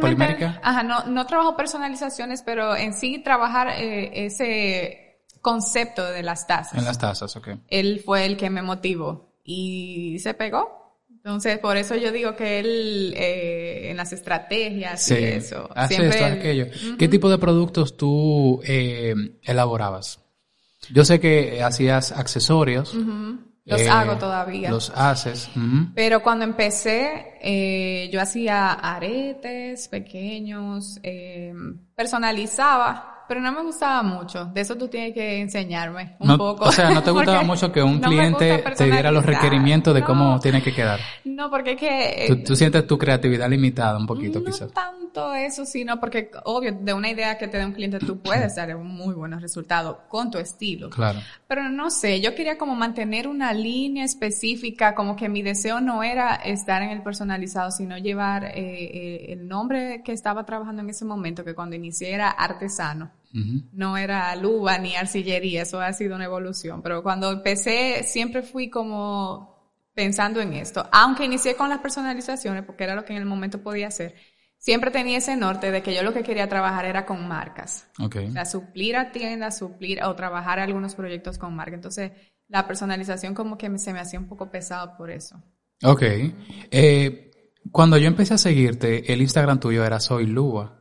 polimérica. 0.00 0.60
Ajá, 0.62 0.82
no, 0.82 1.04
no 1.06 1.26
trabajo 1.26 1.56
personalizaciones, 1.56 2.42
pero 2.42 2.76
en 2.76 2.94
sí 2.94 3.22
trabajar 3.22 3.68
eh, 3.68 4.26
ese 4.26 5.22
concepto 5.40 6.04
de 6.04 6.22
las 6.22 6.46
tazas. 6.46 6.78
En 6.78 6.84
las 6.84 6.98
tazas, 6.98 7.36
ok. 7.36 7.48
Él 7.68 8.02
fue 8.04 8.26
el 8.26 8.36
que 8.36 8.50
me 8.50 8.62
motivó 8.62 9.32
y 9.44 10.18
se 10.20 10.34
pegó. 10.34 10.76
Entonces, 11.08 11.58
por 11.58 11.76
eso 11.76 11.96
yo 11.96 12.12
digo 12.12 12.36
que 12.36 12.60
él 12.60 13.12
eh, 13.16 13.90
en 13.90 13.96
las 13.96 14.12
estrategias 14.12 15.10
y 15.10 15.14
eso. 15.14 15.68
Hace 15.74 16.06
esto, 16.06 16.24
aquello. 16.24 16.66
¿Qué 16.96 17.08
tipo 17.08 17.28
de 17.28 17.38
productos 17.38 17.96
tú 17.96 18.60
eh, 18.64 19.14
elaborabas? 19.42 20.20
Yo 20.92 21.04
sé 21.04 21.18
que 21.18 21.62
hacías 21.62 22.12
accesorios. 22.12 22.94
Los 23.66 23.80
eh, 23.80 23.90
hago 23.90 24.16
todavía. 24.16 24.70
Los 24.70 24.90
haces. 24.90 25.50
Pero 25.94 26.22
cuando 26.22 26.44
empecé, 26.44 27.34
eh, 27.40 28.08
yo 28.12 28.20
hacía 28.20 28.72
aretes 28.72 29.88
pequeños, 29.88 31.00
eh, 31.02 31.52
personalizaba 31.96 33.15
pero 33.28 33.40
no 33.40 33.52
me 33.52 33.62
gustaba 33.62 34.02
mucho. 34.02 34.46
De 34.46 34.60
eso 34.60 34.76
tú 34.76 34.88
tienes 34.88 35.12
que 35.14 35.40
enseñarme 35.40 36.16
un 36.20 36.36
poco. 36.36 36.64
O 36.64 36.72
sea, 36.72 36.90
no 36.90 37.02
te 37.02 37.10
gustaba 37.12 37.42
mucho 37.42 37.72
que 37.72 37.82
un 37.82 38.00
cliente 38.00 38.62
te 38.76 38.84
diera 38.84 39.10
los 39.10 39.24
requerimientos 39.24 39.94
de 39.94 40.02
cómo 40.02 40.38
tiene 40.40 40.62
que 40.62 40.72
quedar. 40.72 41.00
No, 41.24 41.50
porque 41.50 41.72
es 41.72 41.76
que... 41.76 42.42
Tú, 42.44 42.56
sientes 42.56 42.86
tu 42.86 42.96
creatividad 42.96 43.48
limitada 43.48 43.98
un 43.98 44.06
poquito, 44.06 44.38
no 44.40 44.46
quizás. 44.46 44.68
No 44.68 44.68
tanto 44.68 45.34
eso, 45.34 45.64
sino 45.64 45.98
porque, 46.00 46.30
obvio, 46.44 46.72
de 46.72 46.92
una 46.92 47.10
idea 47.10 47.36
que 47.36 47.48
te 47.48 47.58
dé 47.58 47.66
un 47.66 47.72
cliente 47.72 47.98
tú 47.98 48.20
puedes 48.20 48.54
dar 48.56 48.74
un 48.76 48.86
muy 48.86 49.14
buen 49.14 49.38
resultado 49.40 50.04
con 50.08 50.30
tu 50.30 50.38
estilo. 50.38 50.90
Claro. 50.90 51.20
Pero 51.46 51.68
no 51.68 51.90
sé, 51.90 52.20
yo 52.20 52.34
quería 52.34 52.56
como 52.58 52.74
mantener 52.74 53.28
una 53.28 53.52
línea 53.52 54.04
específica, 54.04 54.94
como 54.94 55.16
que 55.16 55.28
mi 55.28 55.42
deseo 55.42 55.80
no 55.80 56.02
era 56.02 56.36
estar 56.36 56.82
en 56.82 56.90
el 56.90 57.02
personalizado, 57.02 57.70
sino 57.70 57.98
llevar 57.98 58.44
eh, 58.44 58.52
eh, 58.56 59.32
el 59.32 59.48
nombre 59.48 60.02
que 60.04 60.12
estaba 60.12 60.44
trabajando 60.44 60.82
en 60.82 60.90
ese 60.90 61.04
momento, 61.04 61.44
que 61.44 61.54
cuando 61.54 61.76
inicié 61.76 62.12
era 62.12 62.30
artesano. 62.30 63.10
No 63.72 63.96
era 63.96 64.34
luba 64.36 64.78
ni 64.78 64.96
arcillería, 64.96 65.62
eso 65.62 65.80
ha 65.80 65.92
sido 65.92 66.16
una 66.16 66.24
evolución. 66.24 66.82
Pero 66.82 67.02
cuando 67.02 67.30
empecé, 67.30 68.02
siempre 68.04 68.42
fui 68.42 68.70
como 68.70 69.56
pensando 69.94 70.40
en 70.40 70.52
esto. 70.54 70.86
Aunque 70.92 71.24
inicié 71.24 71.56
con 71.56 71.68
las 71.68 71.80
personalizaciones, 71.80 72.64
porque 72.64 72.84
era 72.84 72.94
lo 72.94 73.04
que 73.04 73.12
en 73.12 73.18
el 73.18 73.26
momento 73.26 73.62
podía 73.62 73.88
hacer, 73.88 74.14
siempre 74.58 74.90
tenía 74.90 75.18
ese 75.18 75.36
norte 75.36 75.70
de 75.70 75.82
que 75.82 75.94
yo 75.94 76.02
lo 76.02 76.12
que 76.12 76.22
quería 76.22 76.48
trabajar 76.48 76.84
era 76.84 77.06
con 77.06 77.26
marcas. 77.26 77.88
Okay. 77.98 78.28
O 78.28 78.32
sea, 78.32 78.44
suplir 78.44 78.96
a 78.96 79.12
tiendas, 79.12 79.58
suplir 79.58 80.02
o 80.02 80.14
trabajar 80.14 80.58
algunos 80.58 80.94
proyectos 80.94 81.38
con 81.38 81.54
marcas. 81.54 81.74
Entonces, 81.74 82.12
la 82.48 82.66
personalización 82.66 83.34
como 83.34 83.58
que 83.58 83.78
se 83.78 83.92
me 83.92 84.00
hacía 84.00 84.18
un 84.18 84.28
poco 84.28 84.50
pesado 84.50 84.96
por 84.96 85.10
eso. 85.10 85.42
Ok. 85.82 86.02
Eh, 86.70 87.30
cuando 87.72 87.98
yo 87.98 88.06
empecé 88.06 88.34
a 88.34 88.38
seguirte, 88.38 89.12
el 89.12 89.20
Instagram 89.20 89.60
tuyo 89.60 89.84
era 89.84 90.00
Soy 90.00 90.26
Luba. 90.26 90.75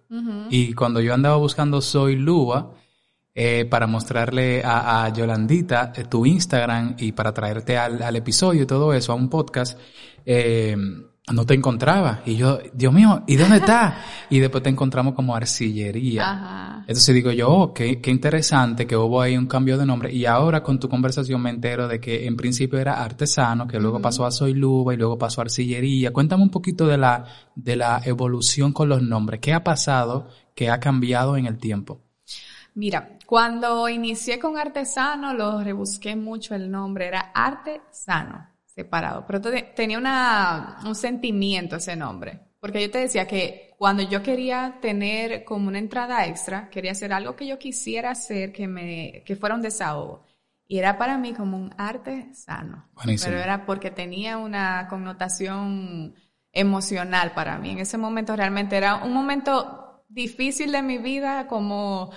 Y 0.49 0.73
cuando 0.73 1.01
yo 1.01 1.13
andaba 1.13 1.35
buscando 1.37 1.81
Soy 1.81 2.15
Luba, 2.15 2.71
eh, 3.37 3.65
para 3.65 3.85
mostrarle 3.85 4.63
a, 4.63 5.03
a 5.03 5.09
Yolandita 5.13 5.91
eh, 5.93 6.05
tu 6.05 6.25
Instagram 6.25 6.95
y 6.97 7.11
para 7.11 7.33
traerte 7.33 7.77
al, 7.77 8.01
al, 8.01 8.15
episodio 8.15 8.63
y 8.63 8.65
todo 8.65 8.93
eso, 8.93 9.11
a 9.11 9.15
un 9.15 9.29
podcast, 9.29 9.77
eh, 10.25 10.77
no 11.33 11.45
te 11.45 11.55
encontraba. 11.55 12.21
Y 12.25 12.35
yo, 12.35 12.59
Dios 12.73 12.93
mío, 12.93 13.23
¿y 13.25 13.35
dónde 13.35 13.57
está? 13.57 13.97
y 14.29 14.39
después 14.39 14.63
te 14.63 14.69
encontramos 14.69 15.15
como 15.15 15.35
arcillería. 15.35 16.31
Ajá. 16.31 16.79
Entonces 16.81 17.15
digo 17.15 17.31
yo, 17.31 17.49
oh, 17.49 17.73
qué, 17.73 17.99
qué 17.99 18.11
interesante 18.11 18.85
que 18.85 18.95
hubo 18.95 19.21
ahí 19.21 19.35
un 19.35 19.47
cambio 19.47 19.77
de 19.77 19.85
nombre. 19.85 20.13
Y 20.13 20.25
ahora 20.25 20.61
con 20.61 20.79
tu 20.79 20.87
conversación 20.87 21.41
me 21.41 21.49
entero 21.49 21.87
de 21.87 21.99
que 21.99 22.27
en 22.27 22.37
principio 22.37 22.77
era 22.77 23.03
artesano, 23.03 23.67
que 23.67 23.79
luego 23.79 23.99
pasó 23.99 24.25
a 24.25 24.31
Soy 24.31 24.53
Luba 24.53 24.93
y 24.93 24.97
luego 24.97 25.17
pasó 25.17 25.41
a 25.41 25.45
arcillería. 25.45 26.13
Cuéntame 26.13 26.43
un 26.43 26.51
poquito 26.51 26.85
de 26.85 26.97
la, 26.97 27.25
de 27.55 27.75
la 27.75 28.01
evolución 28.05 28.71
con 28.71 28.89
los 28.89 29.01
nombres. 29.01 29.39
¿Qué 29.39 29.53
ha 29.53 29.63
pasado 29.63 30.27
que 30.53 30.69
ha 30.69 30.79
cambiado 30.79 31.37
en 31.37 31.47
el 31.47 31.57
tiempo? 31.57 32.01
Mira, 32.75 33.17
cuando 33.25 33.87
inicié 33.89 34.37
con 34.37 34.57
artesano, 34.57 35.33
lo 35.33 35.63
rebusqué 35.63 36.15
mucho 36.15 36.53
el 36.53 36.69
nombre, 36.69 37.07
era 37.07 37.31
artesano, 37.33 38.49
separado, 38.75 39.25
pero 39.25 39.41
tenía 39.73 39.97
una, 39.97 40.79
un 40.85 40.95
sentimiento 40.95 41.77
ese 41.77 41.95
nombre, 41.95 42.39
porque 42.59 42.81
yo 42.81 42.91
te 42.91 42.99
decía 42.99 43.25
que 43.25 43.73
cuando 43.77 44.03
yo 44.03 44.21
quería 44.21 44.77
tener 44.81 45.43
como 45.43 45.67
una 45.67 45.79
entrada 45.79 46.25
extra, 46.25 46.69
quería 46.69 46.91
hacer 46.91 47.13
algo 47.13 47.35
que 47.35 47.47
yo 47.47 47.57
quisiera 47.57 48.11
hacer 48.11 48.51
que 48.51 48.67
me, 48.67 49.23
que 49.25 49.35
fuera 49.35 49.55
un 49.55 49.61
desahogo. 49.61 50.23
Y 50.67 50.79
era 50.79 50.97
para 50.97 51.17
mí 51.17 51.33
como 51.33 51.57
un 51.57 51.73
arte 51.77 52.33
sano. 52.33 52.87
Buenísimo. 52.93 53.29
Pero 53.29 53.43
era 53.43 53.65
porque 53.65 53.91
tenía 53.91 54.37
una 54.37 54.87
connotación 54.89 56.15
emocional 56.51 57.33
para 57.33 57.59
mí. 57.59 57.71
En 57.71 57.79
ese 57.79 57.97
momento 57.97 58.35
realmente 58.35 58.75
era 58.75 58.95
un 58.95 59.13
momento 59.13 60.03
difícil 60.07 60.71
de 60.71 60.81
mi 60.81 60.97
vida, 60.97 61.47
como 61.47 62.11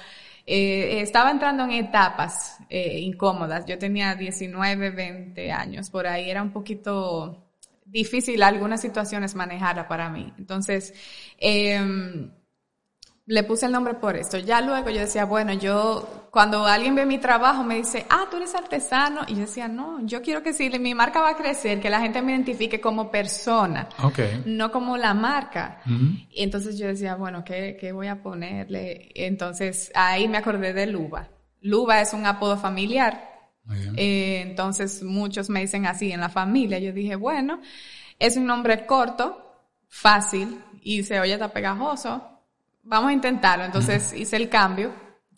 eh, 0.51 1.03
estaba 1.03 1.31
entrando 1.31 1.65
en 1.65 1.73
etapas 1.73 2.57
eh, 2.71 3.01
incómodas. 3.01 3.67
Yo 3.67 3.77
tenía 3.79 4.15
19, 4.15 4.91
20 4.91 5.53
años, 5.53 5.91
por 5.91 6.07
ahí 6.07 6.31
era 6.31 6.43
un 6.43 6.53
poquito 6.53 7.45
difícil 7.85 8.43
algunas 8.43 8.81
situaciones 8.81 9.35
manejarla 9.35 9.87
para 9.87 10.09
mí. 10.09 10.33
Entonces, 10.39 10.95
eh, 11.39 12.31
le 13.29 13.45
puse 13.45 13.67
el 13.67 13.73
nombre 13.73 13.93
por 13.93 14.17
esto. 14.17 14.39
Ya 14.39 14.63
luego 14.63 14.89
yo 14.89 15.01
decía, 15.01 15.27
bueno, 15.27 15.53
yo, 15.53 16.29
cuando 16.31 16.65
alguien 16.65 16.95
ve 16.95 17.05
mi 17.05 17.19
trabajo 17.19 17.63
me 17.63 17.77
dice, 17.77 18.07
ah, 18.09 18.27
tú 18.31 18.39
eres 18.39 18.55
artesano. 18.55 19.21
Y 19.29 19.35
yo 19.35 19.41
decía, 19.41 19.69
no, 19.69 20.05
yo 20.07 20.23
quiero 20.23 20.43
que 20.43 20.55
si 20.55 20.71
mi 20.79 20.95
marca 20.95 21.21
va 21.21 21.31
a 21.31 21.37
crecer, 21.37 21.79
que 21.79 21.91
la 21.91 22.01
gente 22.01 22.23
me 22.23 22.33
identifique 22.33 22.81
como 22.81 23.11
persona, 23.11 23.91
Okay. 24.03 24.43
no 24.47 24.73
como 24.73 24.97
la 24.97 25.13
marca. 25.13 25.83
Y 26.31 26.43
entonces 26.43 26.79
yo 26.79 26.87
decía, 26.87 27.17
bueno, 27.17 27.45
¿qué, 27.45 27.77
¿qué 27.79 27.93
voy 27.93 28.07
a 28.07 28.23
ponerle? 28.23 29.11
Entonces 29.15 29.93
ahí 29.95 30.27
me 30.27 30.39
acordé 30.39 30.73
de 30.73 30.87
Luba. 30.87 31.29
Luba 31.61 32.01
es 32.01 32.15
un 32.15 32.25
apodo 32.25 32.57
familiar. 32.57 33.29
Eh, 33.95 34.41
entonces 34.41 35.03
muchos 35.03 35.51
me 35.51 35.61
dicen 35.61 35.85
así 35.85 36.11
en 36.13 36.21
la 36.21 36.31
familia. 36.31 36.79
Yo 36.79 36.95
dije, 36.95 37.15
bueno, 37.17 37.61
es 38.19 38.39
un 38.39 38.47
nombre 38.47 38.87
corto, 38.87 39.67
fácil 39.87 40.63
y 40.83 41.03
se 41.03 41.21
oye 41.21 41.37
tan 41.37 41.51
pegajoso. 41.51 42.28
Vamos 42.89 43.11
a 43.11 43.13
intentarlo. 43.13 43.67
Entonces 43.67 44.15
hice 44.15 44.37
el 44.37 44.49
cambio. 44.49 44.95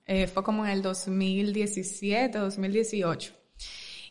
Eh, 0.06 0.28
fue 0.28 0.44
como 0.44 0.64
en 0.64 0.70
el 0.70 0.82
2017, 0.82 2.38
2018. 2.38 3.32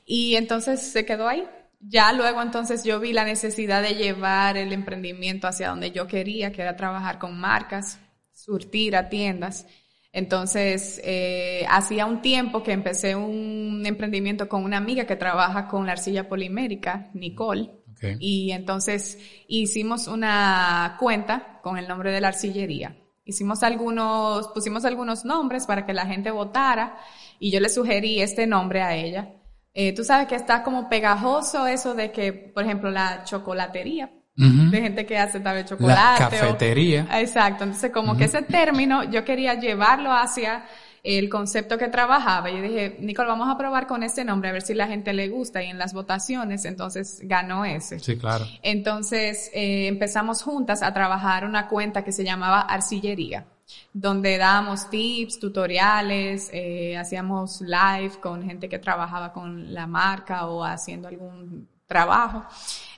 Y 0.06 0.36
entonces 0.36 0.82
se 0.82 1.06
quedó 1.06 1.28
ahí. 1.28 1.46
Ya 1.80 2.12
luego 2.12 2.42
entonces 2.42 2.84
yo 2.84 3.00
vi 3.00 3.14
la 3.14 3.24
necesidad 3.24 3.82
de 3.82 3.96
llevar 3.96 4.58
el 4.58 4.74
emprendimiento 4.74 5.48
hacia 5.48 5.70
donde 5.70 5.92
yo 5.92 6.06
quería, 6.06 6.52
que 6.52 6.62
era 6.62 6.76
trabajar 6.76 7.18
con 7.18 7.40
marcas, 7.40 8.00
surtir 8.34 8.98
a 8.98 9.08
tiendas. 9.08 9.66
Entonces, 10.12 11.00
eh, 11.06 11.66
hacía 11.70 12.06
un 12.08 12.22
tiempo 12.22 12.62
que 12.62 12.74
empecé 12.74 13.16
un 13.16 13.84
emprendimiento 13.86 14.50
con 14.50 14.66
una 14.66 14.78
amiga 14.78 15.06
que 15.06 15.16
trabaja 15.16 15.68
con 15.70 15.86
la 15.86 15.94
arcilla 15.94 16.28
polimérica, 16.28 17.10
Nicole. 17.14 17.72
Okay. 17.94 18.18
Y 18.20 18.52
entonces 18.52 19.18
hicimos 19.48 20.08
una 20.08 20.98
cuenta 21.00 21.60
con 21.62 21.78
el 21.78 21.88
nombre 21.88 22.12
de 22.12 22.20
la 22.20 22.30
arcillería. 22.30 22.96
Hicimos 23.30 23.62
algunos, 23.64 24.48
pusimos 24.50 24.84
algunos 24.86 25.24
nombres 25.24 25.66
para 25.68 25.86
que 25.86 25.94
la 25.94 26.06
gente 26.06 26.32
votara 26.32 26.98
y 27.40 27.52
yo 27.52 27.60
le 27.60 27.70
sugerí 27.70 28.22
este 28.22 28.48
nombre 28.48 28.82
a 28.82 28.96
ella. 28.96 29.30
Eh, 29.74 29.94
tú 29.94 30.04
sabes 30.04 30.28
que 30.28 30.36
está 30.36 30.64
como 30.64 30.90
pegajoso 30.90 31.68
eso 31.68 31.94
de 31.94 32.12
que, 32.12 32.34
por 32.34 32.64
ejemplo, 32.64 32.90
la 32.90 33.24
chocolatería, 33.24 34.10
de 34.36 34.82
gente 34.82 35.06
que 35.06 35.18
hace 35.18 35.42
tal 35.42 35.56
vez 35.56 35.70
La 35.70 35.78
chocolate. 35.78 36.24
o- 36.24 36.30
cafetería. 36.30 37.08
Exacto, 37.20 37.66
entonces 37.66 37.92
como 37.92 38.16
que 38.18 38.24
ese 38.26 38.42
término 38.42 39.04
yo 39.04 39.24
quería 39.26 39.54
llevarlo 39.56 40.12
hacia 40.14 40.64
el 41.04 41.30
concepto 41.30 41.78
que 41.78 41.88
trabajaba. 41.88 42.50
Yo 42.50 42.62
dije, 42.62 42.98
Nicole, 43.00 43.30
vamos 43.30 43.50
a 43.50 43.58
probar 43.58 43.88
con 43.88 44.04
este 44.04 44.24
nombre 44.26 44.50
a 44.50 44.54
ver 44.54 44.62
si 44.62 44.74
la 44.74 44.88
gente 44.88 45.14
le 45.14 45.30
gusta 45.30 45.64
y 45.64 45.68
en 45.68 45.78
las 45.78 45.94
votaciones 45.94 46.66
entonces 46.66 47.20
ganó 47.24 47.66
ese. 47.66 48.00
Sí, 48.00 48.18
claro. 48.18 48.46
Entonces 48.62 49.50
eh, 49.54 49.88
empezamos 49.88 50.44
juntas 50.44 50.82
a 50.84 50.94
trabajar 50.94 51.46
una 51.46 51.68
cuenta 51.68 52.04
que 52.04 52.12
se 52.12 52.24
llamaba 52.24 52.62
Arcillería, 52.62 53.46
donde 53.94 54.38
dábamos 54.38 54.90
tips, 54.90 55.40
tutoriales, 55.40 56.50
eh, 56.54 56.98
hacíamos 56.98 57.62
live 57.62 58.20
con 58.22 58.44
gente 58.44 58.70
que 58.70 58.80
trabajaba 58.80 59.32
con 59.34 59.74
la 59.74 59.88
marca 59.88 60.48
o 60.48 60.64
haciendo 60.64 61.08
algún 61.08 61.68
trabajo. 61.90 62.46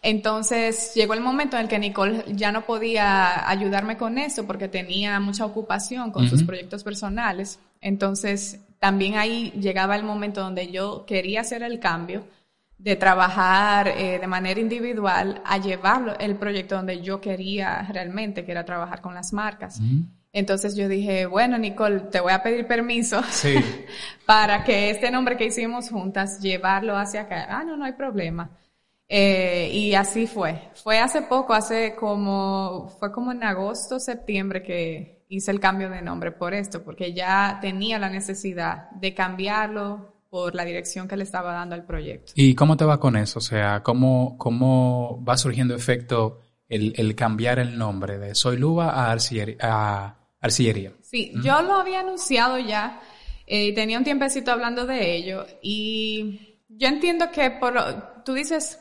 Entonces 0.03 0.93
llegó 0.95 1.13
el 1.13 1.21
momento 1.21 1.55
en 1.55 1.63
el 1.63 1.67
que 1.69 1.79
Nicole 1.79 2.25
ya 2.27 2.51
no 2.51 2.61
podía 2.63 3.49
ayudarme 3.49 3.97
con 3.97 4.17
eso 4.17 4.45
porque 4.45 4.67
tenía 4.67 5.19
mucha 5.19 5.45
ocupación 5.45 6.11
con 6.11 6.27
sus 6.29 6.43
proyectos 6.43 6.83
personales. 6.83 7.59
Entonces 7.79 8.59
también 8.79 9.15
ahí 9.17 9.51
llegaba 9.59 9.95
el 9.95 10.03
momento 10.03 10.41
donde 10.41 10.71
yo 10.71 11.05
quería 11.05 11.41
hacer 11.41 11.63
el 11.63 11.79
cambio 11.79 12.27
de 12.77 12.95
trabajar 12.95 13.87
eh, 13.89 14.17
de 14.19 14.27
manera 14.27 14.59
individual 14.59 15.41
a 15.45 15.59
llevarlo 15.59 16.17
el 16.19 16.35
proyecto 16.35 16.75
donde 16.75 17.01
yo 17.01 17.21
quería 17.21 17.83
realmente, 17.93 18.43
que 18.43 18.51
era 18.51 18.65
trabajar 18.65 19.01
con 19.01 19.13
las 19.13 19.33
marcas. 19.33 19.79
Entonces 20.33 20.75
yo 20.75 20.87
dije, 20.87 21.27
bueno, 21.27 21.59
Nicole, 21.59 21.99
te 22.11 22.19
voy 22.19 22.33
a 22.33 22.41
pedir 22.41 22.65
permiso 22.65 23.21
Sí. 23.29 23.53
para 24.25 24.63
que 24.63 24.89
este 24.89 25.11
nombre 25.11 25.37
que 25.37 25.45
hicimos 25.45 25.89
juntas, 25.89 26.41
llevarlo 26.41 26.97
hacia 26.97 27.21
acá. 27.21 27.47
Ah, 27.49 27.63
no, 27.63 27.77
no 27.77 27.85
hay 27.85 27.93
problema. 27.93 28.49
Eh, 29.13 29.69
y 29.73 29.93
así 29.93 30.25
fue. 30.25 30.69
Fue 30.73 30.97
hace 30.97 31.21
poco, 31.23 31.53
hace 31.53 31.95
como, 31.95 32.87
fue 32.97 33.11
como 33.11 33.33
en 33.33 33.43
agosto, 33.43 33.99
septiembre 33.99 34.63
que 34.63 35.25
hice 35.27 35.51
el 35.51 35.59
cambio 35.59 35.89
de 35.89 36.01
nombre 36.01 36.31
por 36.31 36.53
esto, 36.53 36.81
porque 36.81 37.13
ya 37.13 37.57
tenía 37.59 37.99
la 37.99 38.09
necesidad 38.09 38.89
de 38.91 39.13
cambiarlo 39.13 40.13
por 40.29 40.55
la 40.55 40.63
dirección 40.63 41.09
que 41.09 41.17
le 41.17 41.23
estaba 41.23 41.51
dando 41.51 41.75
al 41.75 41.85
proyecto. 41.85 42.31
¿Y 42.35 42.55
cómo 42.55 42.77
te 42.77 42.85
va 42.85 43.01
con 43.01 43.17
eso? 43.17 43.39
O 43.39 43.41
sea, 43.41 43.83
¿cómo, 43.83 44.37
cómo 44.37 45.21
va 45.27 45.35
surgiendo 45.35 45.75
efecto 45.75 46.39
el, 46.69 46.93
el 46.95 47.13
cambiar 47.13 47.59
el 47.59 47.77
nombre 47.77 48.17
de 48.17 48.33
Soy 48.33 48.55
Luba 48.55 48.91
a, 48.91 49.11
Arcillería? 49.11 49.57
a 49.59 50.15
Arcillería? 50.39 50.93
Sí, 51.01 51.33
yo 51.43 51.61
lo 51.63 51.73
había 51.73 51.99
anunciado 51.99 52.57
ya 52.59 53.01
eh, 53.53 53.75
tenía 53.75 53.97
un 53.97 54.05
tiempecito 54.05 54.53
hablando 54.53 54.85
de 54.85 55.13
ello 55.13 55.45
y 55.61 56.59
yo 56.69 56.87
entiendo 56.87 57.31
que 57.31 57.51
por 57.51 58.23
tú 58.23 58.33
dices 58.33 58.79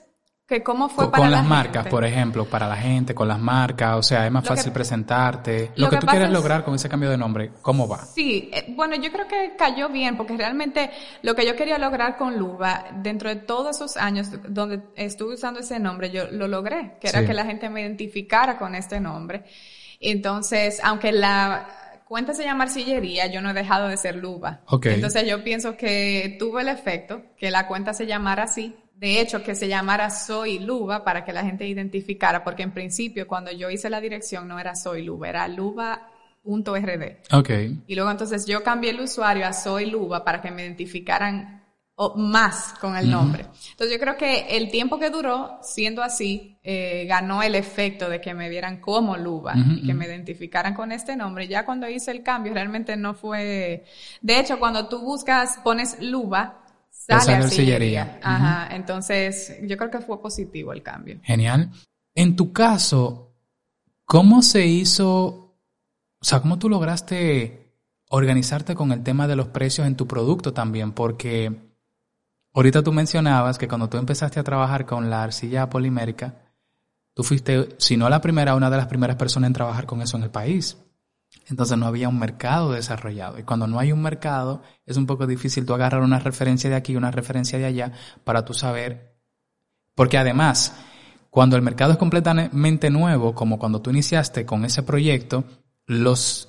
que 0.50 0.62
cómo 0.64 0.88
fue 0.88 1.04
Con, 1.04 1.12
para 1.12 1.22
con 1.22 1.30
la 1.30 1.36
las 1.38 1.46
marcas, 1.46 1.86
por 1.86 2.04
ejemplo, 2.04 2.44
para 2.44 2.66
la 2.66 2.76
gente, 2.76 3.14
con 3.14 3.28
las 3.28 3.38
marcas, 3.38 3.96
o 3.96 4.02
sea, 4.02 4.26
es 4.26 4.32
más 4.32 4.42
Lo 4.44 4.50
que- 4.50 4.56
fácil 4.56 4.72
presentarte. 4.72 5.70
Lo, 5.76 5.84
lo 5.84 5.90
que, 5.90 5.96
que 5.96 6.00
tú 6.00 6.06
quieres 6.08 6.26
es- 6.28 6.34
lograr 6.34 6.64
con 6.64 6.74
ese 6.74 6.88
cambio 6.88 7.08
de 7.08 7.16
nombre, 7.16 7.52
¿cómo 7.62 7.86
va? 7.86 7.98
Sí, 8.04 8.50
eh, 8.52 8.66
bueno, 8.76 8.96
yo 8.96 9.12
creo 9.12 9.28
que 9.28 9.54
cayó 9.56 9.88
bien 9.88 10.16
porque 10.16 10.36
realmente 10.36 10.90
lo 11.22 11.34
que 11.36 11.46
yo 11.46 11.54
quería 11.54 11.78
lograr 11.78 12.16
con 12.16 12.36
Luba, 12.36 12.84
dentro 12.96 13.28
de 13.28 13.36
todos 13.36 13.76
esos 13.76 13.96
años 13.96 14.28
donde 14.48 14.82
estuve 14.96 15.34
usando 15.34 15.60
ese 15.60 15.78
nombre, 15.78 16.10
yo 16.10 16.24
lo 16.32 16.48
logré, 16.48 16.96
que 17.00 17.08
era 17.08 17.20
Sí. 17.20 17.26
que 17.26 17.34
la 17.34 17.44
gente 17.44 17.70
me 17.70 17.82
identificara 17.82 18.58
con 18.58 18.74
este 18.74 18.98
nombre. 18.98 19.44
Entonces, 20.00 20.80
aunque 20.82 21.12
la 21.12 21.68
cuenta 22.08 22.34
se 22.34 22.42
llama 22.42 22.64
Arcillería, 22.64 23.26
yo 23.26 23.40
no 23.40 23.50
he 23.50 23.54
dejado 23.54 23.86
de 23.88 23.96
ser 23.96 24.16
Luba. 24.16 24.62
Ok. 24.66 24.86
Entonces 24.86 25.28
yo 25.28 25.44
pienso 25.44 25.76
que 25.76 26.36
tuvo 26.38 26.58
el 26.58 26.68
efecto 26.68 27.22
que 27.36 27.50
la 27.50 27.68
cuenta 27.68 27.92
se 27.94 28.06
llamara 28.06 28.44
así. 28.44 28.74
De 29.00 29.18
hecho, 29.18 29.42
que 29.42 29.54
se 29.54 29.66
llamara 29.66 30.10
Soy 30.10 30.58
Luba 30.58 31.04
para 31.04 31.24
que 31.24 31.32
la 31.32 31.42
gente 31.42 31.66
identificara, 31.66 32.44
porque 32.44 32.62
en 32.62 32.72
principio 32.72 33.26
cuando 33.26 33.50
yo 33.50 33.70
hice 33.70 33.88
la 33.88 33.98
dirección 33.98 34.46
no 34.46 34.58
era 34.58 34.76
Soy 34.76 35.02
Luba, 35.02 35.30
era 35.30 35.48
luba.rd. 35.48 37.16
Ok. 37.32 37.50
Y 37.86 37.94
luego 37.94 38.10
entonces 38.10 38.44
yo 38.44 38.62
cambié 38.62 38.90
el 38.90 39.00
usuario 39.00 39.46
a 39.46 39.54
Soy 39.54 39.86
Luba 39.86 40.22
para 40.22 40.42
que 40.42 40.50
me 40.50 40.60
identificaran 40.60 41.64
más 42.16 42.74
con 42.78 42.94
el 42.94 43.10
nombre. 43.10 43.46
Entonces 43.70 43.90
yo 43.90 43.98
creo 43.98 44.18
que 44.18 44.56
el 44.56 44.70
tiempo 44.70 44.98
que 44.98 45.08
duró 45.08 45.58
siendo 45.62 46.02
así 46.02 46.58
eh, 46.62 47.06
ganó 47.08 47.42
el 47.42 47.54
efecto 47.54 48.10
de 48.10 48.20
que 48.20 48.34
me 48.34 48.50
vieran 48.50 48.82
como 48.82 49.16
Luba 49.16 49.54
y 49.56 49.86
que 49.86 49.94
me 49.94 50.04
identificaran 50.04 50.74
con 50.74 50.92
este 50.92 51.16
nombre. 51.16 51.48
Ya 51.48 51.64
cuando 51.64 51.88
hice 51.88 52.10
el 52.10 52.22
cambio 52.22 52.52
realmente 52.52 52.98
no 52.98 53.14
fue... 53.14 53.86
De 54.20 54.38
hecho, 54.38 54.58
cuando 54.58 54.88
tú 54.88 55.00
buscas, 55.00 55.58
pones 55.64 56.02
Luba, 56.02 56.66
sale, 57.06 57.34
arcillería. 57.34 58.02
arcillería. 58.02 58.20
Ajá. 58.22 58.76
Entonces 58.76 59.56
yo 59.62 59.76
creo 59.76 59.90
que 59.90 60.00
fue 60.00 60.20
positivo 60.20 60.72
el 60.72 60.82
cambio. 60.82 61.18
Genial. 61.22 61.70
En 62.14 62.36
tu 62.36 62.52
caso, 62.52 63.32
¿cómo 64.04 64.42
se 64.42 64.66
hizo, 64.66 65.26
o 65.26 66.24
sea, 66.24 66.40
cómo 66.40 66.58
tú 66.58 66.68
lograste 66.68 67.60
organizarte 68.10 68.74
con 68.74 68.92
el 68.92 69.02
tema 69.02 69.26
de 69.26 69.36
los 69.36 69.48
precios 69.48 69.86
en 69.86 69.96
tu 69.96 70.06
producto 70.06 70.52
también, 70.52 70.92
porque 70.92 71.52
ahorita 72.52 72.82
tú 72.82 72.92
mencionabas 72.92 73.56
que 73.56 73.68
cuando 73.68 73.88
tú 73.88 73.98
empezaste 73.98 74.40
a 74.40 74.44
trabajar 74.44 74.84
con 74.84 75.08
la 75.08 75.22
arcilla 75.22 75.70
polimérica, 75.70 76.34
tú 77.14 77.22
fuiste, 77.22 77.68
si 77.78 77.96
no 77.96 78.08
la 78.08 78.20
primera, 78.20 78.56
una 78.56 78.68
de 78.68 78.76
las 78.76 78.88
primeras 78.88 79.16
personas 79.16 79.46
en 79.48 79.54
trabajar 79.54 79.86
con 79.86 80.02
eso 80.02 80.16
en 80.16 80.24
el 80.24 80.30
país. 80.30 80.76
Entonces 81.48 81.76
no 81.76 81.86
había 81.86 82.08
un 82.08 82.18
mercado 82.18 82.72
desarrollado. 82.72 83.38
Y 83.38 83.42
cuando 83.42 83.66
no 83.66 83.78
hay 83.78 83.92
un 83.92 84.02
mercado, 84.02 84.62
es 84.86 84.96
un 84.96 85.06
poco 85.06 85.26
difícil 85.26 85.66
tú 85.66 85.74
agarrar 85.74 86.02
una 86.02 86.18
referencia 86.18 86.70
de 86.70 86.76
aquí, 86.76 86.96
una 86.96 87.10
referencia 87.10 87.58
de 87.58 87.66
allá, 87.66 87.92
para 88.24 88.44
tú 88.44 88.54
saber. 88.54 89.16
Porque 89.94 90.18
además, 90.18 90.74
cuando 91.30 91.56
el 91.56 91.62
mercado 91.62 91.92
es 91.92 91.98
completamente 91.98 92.90
nuevo, 92.90 93.34
como 93.34 93.58
cuando 93.58 93.82
tú 93.82 93.90
iniciaste 93.90 94.46
con 94.46 94.64
ese 94.64 94.82
proyecto, 94.82 95.44
los 95.86 96.48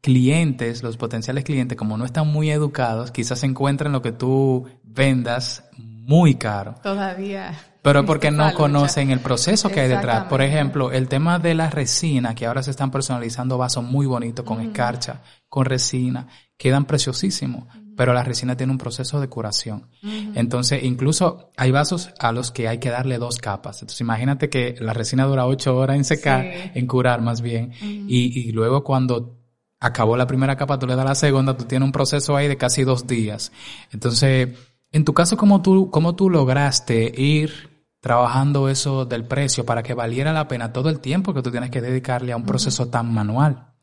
clientes, 0.00 0.82
los 0.82 0.96
potenciales 0.96 1.44
clientes, 1.44 1.76
como 1.76 1.96
no 1.98 2.04
están 2.04 2.28
muy 2.28 2.50
educados, 2.50 3.10
quizás 3.10 3.42
encuentren 3.42 3.92
lo 3.92 4.02
que 4.02 4.12
tú 4.12 4.66
vendas 4.84 5.68
muy 5.76 6.36
caro. 6.36 6.76
Todavía. 6.82 7.54
Pero 7.82 8.04
porque 8.06 8.30
no 8.30 8.52
conocen 8.54 9.10
el 9.10 9.20
proceso 9.20 9.68
que 9.68 9.80
hay 9.80 9.88
detrás. 9.88 10.24
Por 10.24 10.42
ejemplo, 10.42 10.92
el 10.92 11.08
tema 11.08 11.38
de 11.38 11.54
la 11.54 11.70
resina, 11.70 12.34
que 12.34 12.46
ahora 12.46 12.62
se 12.62 12.70
están 12.70 12.90
personalizando 12.90 13.58
vasos 13.58 13.84
muy 13.84 14.06
bonitos 14.06 14.44
con 14.44 14.60
escarcha, 14.60 15.22
con 15.48 15.64
resina, 15.64 16.28
quedan 16.56 16.84
preciosísimos, 16.84 17.64
pero 17.96 18.12
la 18.12 18.22
resina 18.22 18.56
tiene 18.56 18.72
un 18.72 18.78
proceso 18.78 19.20
de 19.20 19.28
curación. 19.28 19.88
Entonces, 20.34 20.82
incluso 20.82 21.50
hay 21.56 21.70
vasos 21.70 22.10
a 22.18 22.32
los 22.32 22.50
que 22.50 22.68
hay 22.68 22.78
que 22.78 22.90
darle 22.90 23.18
dos 23.18 23.38
capas. 23.38 23.82
Entonces, 23.82 24.00
imagínate 24.00 24.48
que 24.48 24.76
la 24.78 24.92
resina 24.92 25.24
dura 25.24 25.46
ocho 25.46 25.76
horas 25.76 25.96
en 25.96 26.04
secar, 26.04 26.44
en 26.44 26.86
curar 26.86 27.22
más 27.22 27.40
bien, 27.40 27.72
y, 27.80 28.48
y 28.48 28.52
luego 28.52 28.84
cuando 28.84 29.38
acabó 29.80 30.16
la 30.16 30.26
primera 30.26 30.56
capa, 30.56 30.78
tú 30.78 30.86
le 30.86 30.96
das 30.96 31.04
la 31.04 31.14
segunda, 31.14 31.56
tú 31.56 31.64
tienes 31.64 31.86
un 31.86 31.92
proceso 31.92 32.36
ahí 32.36 32.48
de 32.48 32.56
casi 32.56 32.84
dos 32.84 33.06
días. 33.06 33.52
Entonces, 33.92 34.50
en 34.92 35.04
tu 35.04 35.14
caso, 35.14 35.36
¿cómo 35.36 35.62
tú, 35.62 35.90
cómo 35.90 36.14
tú 36.14 36.30
lograste 36.30 37.12
ir 37.20 37.78
trabajando 38.00 38.68
eso 38.68 39.04
del 39.04 39.24
precio 39.24 39.66
para 39.66 39.82
que 39.82 39.94
valiera 39.94 40.32
la 40.32 40.48
pena 40.48 40.72
todo 40.72 40.88
el 40.88 41.00
tiempo 41.00 41.34
que 41.34 41.42
tú 41.42 41.50
tienes 41.50 41.70
que 41.70 41.80
dedicarle 41.80 42.32
a 42.32 42.36
un 42.36 42.44
proceso 42.44 42.88
tan 42.88 43.12
manual? 43.12 43.74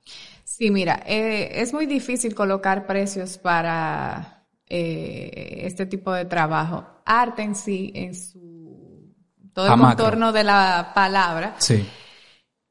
Sí, 0.43 0.71
mira, 0.71 1.03
eh, 1.05 1.61
es 1.61 1.73
muy 1.73 1.85
difícil 1.85 2.33
colocar 2.33 2.87
precios 2.87 3.37
para 3.37 4.45
eh, 4.67 5.61
este 5.63 5.85
tipo 5.85 6.13
de 6.13 6.25
trabajo. 6.25 6.85
Arte 7.05 7.43
en 7.43 7.55
sí, 7.55 7.91
en 7.93 8.15
su 8.15 9.13
todo 9.53 9.67
el 9.73 9.79
contorno 9.79 10.31
de 10.31 10.43
la 10.43 10.91
palabra. 10.93 11.55
Sí 11.59 11.85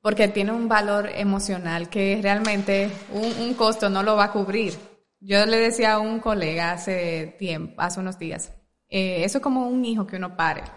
porque 0.05 0.29
tiene 0.29 0.53
un 0.53 0.69
valor 0.69 1.09
emocional 1.15 1.89
que 1.89 2.21
realmente 2.21 2.91
un, 3.11 3.55
costo 3.55 3.89
no 3.89 4.03
lo 4.03 4.17
va 4.17 4.25
a 4.25 4.33
cubrir. 4.33 4.75
Yo 5.27 5.47
le 5.47 5.57
decía 5.57 5.95
a 5.95 5.99
un 6.01 6.21
colega 6.21 6.73
hace 6.73 7.35
tiempo, 7.39 7.81
hace 7.81 7.99
unos 7.99 8.19
días, 8.19 8.53
eh, 8.91 9.25
eso 9.25 9.39
es 9.39 9.43
como 9.43 9.67
un 9.67 9.83
hijo 9.83 10.07
que 10.07 10.17
uno 10.17 10.37
pare. 10.37 10.63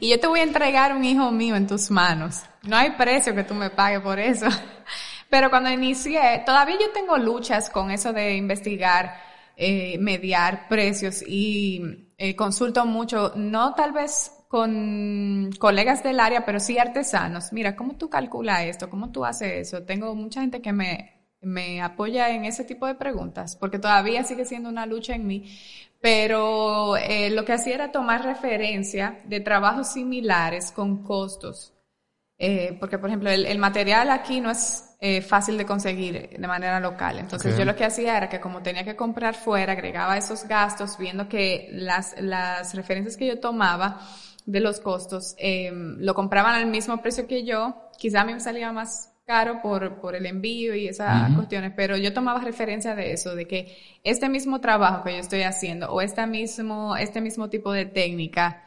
Y 0.00 0.10
yo 0.10 0.20
te 0.20 0.26
voy 0.26 0.40
a 0.40 0.42
entregar 0.42 0.94
un 0.94 1.04
hijo 1.04 1.30
mío 1.30 1.56
en 1.56 1.66
tus 1.66 1.90
manos. 1.90 2.42
No 2.64 2.76
hay 2.76 2.90
precio 2.92 3.34
que 3.34 3.44
tú 3.44 3.54
me 3.54 3.70
pagues 3.70 4.00
por 4.00 4.18
eso. 4.18 4.46
Pero 5.30 5.48
cuando 5.48 5.70
inicié, 5.70 6.42
todavía 6.44 6.76
yo 6.78 6.90
tengo 6.92 7.16
luchas 7.16 7.70
con 7.70 7.90
eso 7.90 8.12
de 8.12 8.36
investigar, 8.36 9.16
eh, 9.56 9.96
mediar 9.98 10.68
precios 10.68 11.22
y 11.26 12.10
eh, 12.18 12.36
consulto 12.36 12.84
mucho, 12.84 13.32
no 13.36 13.74
tal 13.74 13.92
vez 13.92 14.32
con 14.48 15.50
colegas 15.58 16.02
del 16.02 16.20
área, 16.20 16.44
pero 16.44 16.60
sí 16.60 16.78
artesanos. 16.78 17.52
Mira, 17.52 17.74
¿cómo 17.74 17.96
tú 17.96 18.08
calculas 18.08 18.64
esto? 18.64 18.88
¿Cómo 18.88 19.10
tú 19.10 19.24
haces 19.24 19.68
eso? 19.68 19.82
Tengo 19.82 20.14
mucha 20.14 20.42
gente 20.42 20.62
que 20.62 20.72
me, 20.72 21.13
me 21.44 21.82
apoya 21.82 22.30
en 22.30 22.44
ese 22.44 22.64
tipo 22.64 22.86
de 22.86 22.94
preguntas, 22.94 23.56
porque 23.56 23.78
todavía 23.78 24.24
sigue 24.24 24.44
siendo 24.44 24.68
una 24.68 24.86
lucha 24.86 25.14
en 25.14 25.26
mí. 25.26 25.58
Pero 26.00 26.96
eh, 26.96 27.30
lo 27.30 27.44
que 27.44 27.54
hacía 27.54 27.74
era 27.74 27.92
tomar 27.92 28.24
referencia 28.24 29.20
de 29.24 29.40
trabajos 29.40 29.92
similares 29.92 30.70
con 30.70 31.02
costos. 31.02 31.72
Eh, 32.36 32.76
porque, 32.78 32.98
por 32.98 33.08
ejemplo, 33.08 33.30
el, 33.30 33.58
material 33.58 34.10
aquí 34.10 34.40
no 34.40 34.50
es 34.50 34.96
eh, 35.00 35.22
fácil 35.22 35.56
de 35.56 35.64
conseguir 35.64 36.30
de 36.30 36.46
manera 36.46 36.80
local. 36.80 37.18
Entonces, 37.18 37.56
yo 37.56 37.64
lo 37.64 37.76
que 37.76 37.84
hacía 37.84 38.16
era 38.16 38.28
que 38.28 38.40
como 38.40 38.62
tenía 38.62 38.84
que 38.84 38.96
comprar 38.96 39.34
fuera, 39.34 39.72
agregaba 39.72 40.18
esos 40.18 40.46
gastos, 40.46 40.98
viendo 40.98 41.28
que 41.28 41.68
las, 41.72 42.20
las 42.20 42.74
referencias 42.74 43.16
que 43.16 43.26
yo 43.26 43.40
tomaba 43.40 44.00
de 44.46 44.60
los 44.60 44.80
costos, 44.80 45.34
eh, 45.38 45.70
lo 45.72 46.14
compraban 46.14 46.54
al 46.54 46.66
mismo 46.66 47.00
precio 47.00 47.26
que 47.26 47.44
yo, 47.44 47.88
quizá 47.98 48.20
a 48.20 48.24
mí 48.24 48.34
me 48.34 48.40
salía 48.40 48.72
más 48.72 49.13
caro 49.26 49.60
por, 49.62 50.00
por 50.00 50.14
el 50.14 50.26
envío 50.26 50.74
y 50.74 50.88
esas 50.88 51.34
cuestiones, 51.34 51.72
pero 51.74 51.96
yo 51.96 52.12
tomaba 52.12 52.40
referencia 52.40 52.94
de 52.94 53.12
eso, 53.12 53.34
de 53.34 53.46
que 53.46 53.76
este 54.02 54.28
mismo 54.28 54.60
trabajo 54.60 55.02
que 55.02 55.12
yo 55.12 55.18
estoy 55.18 55.42
haciendo 55.42 55.90
o 55.90 56.00
este 56.00 56.26
mismo, 56.26 56.96
este 56.96 57.20
mismo 57.20 57.48
tipo 57.48 57.72
de 57.72 57.86
técnica, 57.86 58.64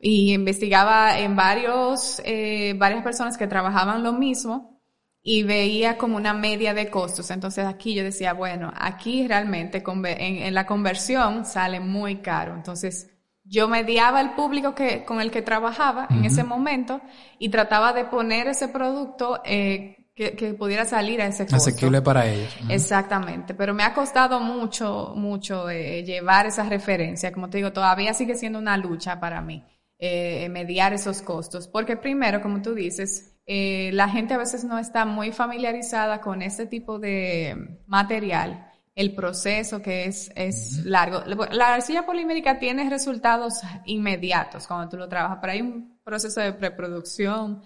y 0.00 0.32
investigaba 0.32 1.18
en 1.18 1.34
varios, 1.34 2.22
eh, 2.24 2.74
varias 2.76 3.02
personas 3.02 3.36
que 3.36 3.46
trabajaban 3.48 4.02
lo 4.02 4.12
mismo 4.12 4.80
y 5.22 5.42
veía 5.42 5.98
como 5.98 6.16
una 6.16 6.34
media 6.34 6.72
de 6.72 6.88
costos. 6.88 7.30
Entonces 7.30 7.66
aquí 7.66 7.94
yo 7.94 8.04
decía, 8.04 8.32
bueno, 8.32 8.72
aquí 8.76 9.26
realmente 9.26 9.82
en, 9.84 10.36
en 10.42 10.54
la 10.54 10.66
conversión 10.66 11.44
sale 11.44 11.80
muy 11.80 12.18
caro. 12.18 12.54
Entonces, 12.54 13.17
yo 13.48 13.68
mediaba 13.68 14.20
el 14.20 14.30
público 14.30 14.74
que, 14.74 15.04
con 15.04 15.20
el 15.20 15.30
que 15.30 15.42
trabajaba 15.42 16.06
en 16.10 16.24
ese 16.24 16.44
momento 16.44 17.00
y 17.38 17.48
trataba 17.48 17.92
de 17.92 18.04
poner 18.04 18.46
ese 18.46 18.68
producto 18.68 19.40
eh, 19.44 19.96
que, 20.14 20.36
que, 20.36 20.52
pudiera 20.52 20.84
salir 20.84 21.22
a 21.22 21.26
ese 21.26 21.44
costo. 21.44 21.56
Asequible 21.56 22.02
para 22.02 22.26
ellos. 22.26 22.54
Exactamente, 22.68 23.54
pero 23.54 23.72
me 23.72 23.84
ha 23.84 23.94
costado 23.94 24.40
mucho, 24.40 25.12
mucho 25.16 25.70
eh, 25.70 26.02
llevar 26.04 26.46
esa 26.46 26.64
referencia. 26.64 27.32
Como 27.32 27.48
te 27.48 27.58
digo, 27.58 27.72
todavía 27.72 28.12
sigue 28.14 28.34
siendo 28.34 28.58
una 28.58 28.76
lucha 28.76 29.18
para 29.20 29.40
mí 29.40 29.64
eh, 29.98 30.48
mediar 30.50 30.92
esos 30.92 31.22
costos, 31.22 31.66
porque 31.68 31.96
primero, 31.96 32.40
como 32.40 32.62
tú 32.62 32.74
dices, 32.74 33.36
eh, 33.46 33.90
la 33.94 34.08
gente 34.08 34.34
a 34.34 34.38
veces 34.38 34.62
no 34.62 34.78
está 34.78 35.06
muy 35.06 35.32
familiarizada 35.32 36.20
con 36.20 36.42
este 36.42 36.66
tipo 36.66 36.98
de 36.98 37.80
material 37.86 38.67
el 38.98 39.14
proceso 39.14 39.80
que 39.80 40.06
es, 40.06 40.32
es 40.34 40.84
largo. 40.84 41.22
La 41.52 41.74
arcilla 41.74 42.04
polimérica 42.04 42.58
tiene 42.58 42.90
resultados 42.90 43.60
inmediatos 43.84 44.66
cuando 44.66 44.88
tú 44.88 44.96
lo 44.96 45.08
trabajas, 45.08 45.38
pero 45.40 45.52
hay 45.52 45.60
un 45.60 46.00
proceso 46.02 46.40
de 46.40 46.52
preproducción 46.52 47.62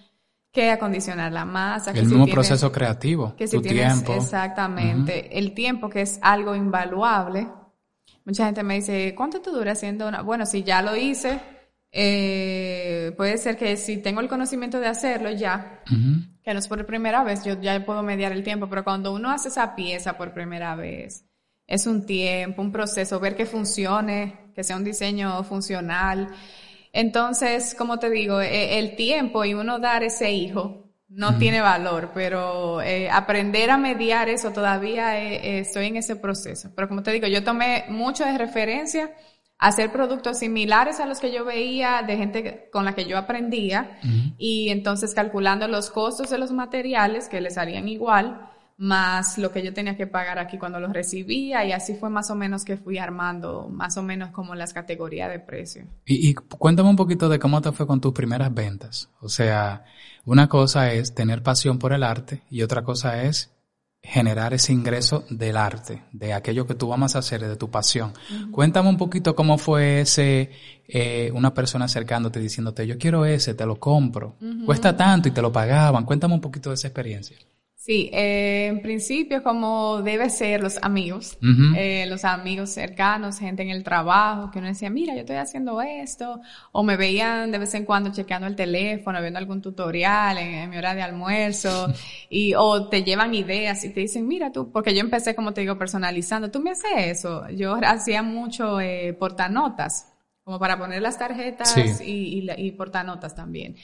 que 0.52 0.70
acondicionar 0.70 1.32
la 1.32 1.46
masa. 1.46 1.92
El 1.92 2.04
mismo 2.04 2.26
proceso 2.26 2.70
creativo, 2.70 3.34
que 3.34 3.48
tu 3.48 3.62
tiempo. 3.62 4.12
Exactamente. 4.12 5.38
El 5.38 5.54
tiempo 5.54 5.88
que 5.88 6.02
es 6.02 6.18
algo 6.20 6.54
invaluable. 6.54 7.48
Mucha 8.26 8.44
gente 8.44 8.62
me 8.62 8.74
dice, 8.74 9.14
¿cuánto 9.16 9.40
te 9.40 9.50
dura 9.50 9.72
haciendo 9.72 10.06
una? 10.06 10.20
Bueno, 10.20 10.44
si 10.44 10.62
ya 10.62 10.82
lo 10.82 10.94
hice, 10.94 11.40
eh, 11.90 13.14
puede 13.16 13.38
ser 13.38 13.56
que 13.56 13.78
si 13.78 13.96
tengo 13.96 14.20
el 14.20 14.28
conocimiento 14.28 14.80
de 14.80 14.88
hacerlo 14.88 15.30
ya, 15.30 15.82
que 16.42 16.52
no 16.52 16.58
es 16.58 16.68
por 16.68 16.84
primera 16.86 17.22
vez, 17.22 17.44
yo 17.44 17.60
ya 17.60 17.84
puedo 17.84 18.02
mediar 18.02 18.32
el 18.32 18.42
tiempo, 18.42 18.68
pero 18.68 18.84
cuando 18.84 19.12
uno 19.12 19.30
hace 19.30 19.48
esa 19.48 19.74
pieza 19.74 20.16
por 20.16 20.32
primera 20.32 20.74
vez, 20.74 21.24
es 21.66 21.86
un 21.86 22.04
tiempo, 22.04 22.62
un 22.62 22.72
proceso, 22.72 23.20
ver 23.20 23.36
que 23.36 23.46
funcione, 23.46 24.50
que 24.54 24.64
sea 24.64 24.76
un 24.76 24.84
diseño 24.84 25.42
funcional. 25.44 26.28
Entonces, 26.92 27.74
como 27.74 27.98
te 27.98 28.10
digo, 28.10 28.40
e, 28.40 28.78
el 28.78 28.96
tiempo 28.96 29.44
y 29.44 29.54
uno 29.54 29.78
dar 29.78 30.02
ese 30.02 30.32
hijo 30.32 30.82
no 31.08 31.38
tiene 31.38 31.60
valor, 31.60 32.10
pero 32.14 32.80
eh, 32.82 33.08
aprender 33.10 33.70
a 33.70 33.76
mediar 33.76 34.28
eso 34.28 34.50
todavía 34.52 35.18
eh, 35.22 35.60
estoy 35.60 35.86
en 35.86 35.96
ese 35.96 36.16
proceso. 36.16 36.70
Pero 36.74 36.88
como 36.88 37.02
te 37.02 37.12
digo, 37.12 37.26
yo 37.26 37.44
tomé 37.44 37.84
mucho 37.88 38.24
de 38.24 38.38
referencia 38.38 39.14
hacer 39.58 39.92
productos 39.92 40.38
similares 40.38 40.98
a 40.98 41.06
los 41.06 41.20
que 41.20 41.32
yo 41.32 41.44
veía 41.44 42.02
de 42.02 42.16
gente 42.16 42.68
con 42.72 42.84
la 42.84 42.94
que 42.94 43.04
yo 43.04 43.16
aprendía 43.16 43.98
y 44.36 44.70
entonces 44.70 45.14
calculando 45.14 45.68
los 45.68 45.90
costos 45.90 46.30
de 46.30 46.38
los 46.38 46.50
materiales 46.50 47.28
que 47.28 47.40
les 47.40 47.58
harían 47.58 47.88
igual 47.88 48.48
más 48.82 49.38
lo 49.38 49.52
que 49.52 49.62
yo 49.62 49.72
tenía 49.72 49.96
que 49.96 50.08
pagar 50.08 50.40
aquí 50.40 50.58
cuando 50.58 50.80
los 50.80 50.92
recibía 50.92 51.64
y 51.64 51.70
así 51.70 51.94
fue 51.94 52.10
más 52.10 52.30
o 52.30 52.34
menos 52.34 52.64
que 52.64 52.76
fui 52.76 52.98
armando 52.98 53.68
más 53.68 53.96
o 53.96 54.02
menos 54.02 54.30
como 54.30 54.56
las 54.56 54.72
categorías 54.72 55.30
de 55.30 55.38
precio. 55.38 55.84
Y, 56.04 56.28
y 56.28 56.34
cuéntame 56.34 56.88
un 56.88 56.96
poquito 56.96 57.28
de 57.28 57.38
cómo 57.38 57.60
te 57.60 57.70
fue 57.70 57.86
con 57.86 58.00
tus 58.00 58.12
primeras 58.12 58.52
ventas. 58.52 59.08
O 59.20 59.28
sea, 59.28 59.84
una 60.24 60.48
cosa 60.48 60.92
es 60.92 61.14
tener 61.14 61.44
pasión 61.44 61.78
por 61.78 61.92
el 61.92 62.02
arte 62.02 62.42
y 62.50 62.62
otra 62.62 62.82
cosa 62.82 63.22
es 63.22 63.51
generar 64.02 64.52
ese 64.52 64.72
ingreso 64.72 65.24
del 65.30 65.56
arte, 65.56 66.02
de 66.12 66.32
aquello 66.32 66.66
que 66.66 66.74
tú 66.74 66.92
amas 66.92 67.14
hacer, 67.14 67.40
de 67.40 67.56
tu 67.56 67.70
pasión. 67.70 68.12
Cuéntame 68.50 68.88
un 68.88 68.96
poquito 68.96 69.36
cómo 69.36 69.58
fue 69.58 70.00
ese, 70.00 70.50
eh, 70.88 71.30
una 71.34 71.54
persona 71.54 71.84
acercándote 71.84 72.40
diciéndote, 72.40 72.86
yo 72.86 72.98
quiero 72.98 73.24
ese, 73.24 73.54
te 73.54 73.64
lo 73.64 73.78
compro. 73.78 74.36
Cuesta 74.66 74.96
tanto 74.96 75.28
y 75.28 75.30
te 75.30 75.40
lo 75.40 75.52
pagaban. 75.52 76.04
Cuéntame 76.04 76.34
un 76.34 76.40
poquito 76.40 76.70
de 76.70 76.74
esa 76.74 76.88
experiencia. 76.88 77.36
Sí, 77.84 78.10
eh, 78.12 78.68
en 78.68 78.80
principio 78.80 79.42
como 79.42 80.02
debe 80.02 80.30
ser 80.30 80.60
los 80.60 80.78
amigos, 80.82 81.36
eh, 81.76 82.06
los 82.08 82.24
amigos 82.24 82.70
cercanos, 82.70 83.40
gente 83.40 83.64
en 83.64 83.70
el 83.70 83.82
trabajo, 83.82 84.52
que 84.52 84.60
uno 84.60 84.68
decía, 84.68 84.88
mira, 84.88 85.14
yo 85.14 85.22
estoy 85.22 85.34
haciendo 85.34 85.82
esto, 85.82 86.40
o 86.70 86.84
me 86.84 86.96
veían 86.96 87.50
de 87.50 87.58
vez 87.58 87.74
en 87.74 87.84
cuando 87.84 88.12
chequeando 88.12 88.46
el 88.46 88.54
teléfono, 88.54 89.20
viendo 89.20 89.40
algún 89.40 89.60
tutorial 89.60 90.38
en, 90.38 90.54
en 90.54 90.70
mi 90.70 90.76
hora 90.76 90.94
de 90.94 91.02
almuerzo, 91.02 91.88
y, 92.30 92.54
o 92.54 92.88
te 92.88 93.02
llevan 93.02 93.34
ideas 93.34 93.82
y 93.82 93.88
te 93.88 93.98
dicen, 93.98 94.28
mira 94.28 94.52
tú, 94.52 94.70
porque 94.70 94.94
yo 94.94 95.00
empecé, 95.00 95.34
como 95.34 95.52
te 95.52 95.62
digo, 95.62 95.76
personalizando, 95.76 96.52
tú 96.52 96.60
me 96.60 96.70
haces 96.70 96.92
eso, 96.96 97.48
yo 97.50 97.74
hacía 97.82 98.22
mucho 98.22 98.80
eh, 98.80 99.12
portanotas, 99.12 100.11
como 100.44 100.58
para 100.58 100.78
poner 100.78 101.00
las 101.02 101.18
tarjetas 101.18 101.72
Sí. 101.72 101.82
y, 102.04 102.50
y, 102.50 102.66
y 102.66 102.72
portanotas 102.72 103.34
también. 103.34 103.76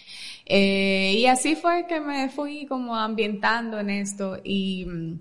Eh, 0.44 1.14
y 1.16 1.26
así 1.26 1.54
fue 1.56 1.86
que 1.86 2.00
me 2.00 2.28
fui 2.30 2.66
como 2.66 2.96
ambientando 2.96 3.78
en 3.78 3.90
esto 3.90 4.38
y 4.42 4.84
mm, 4.86 5.20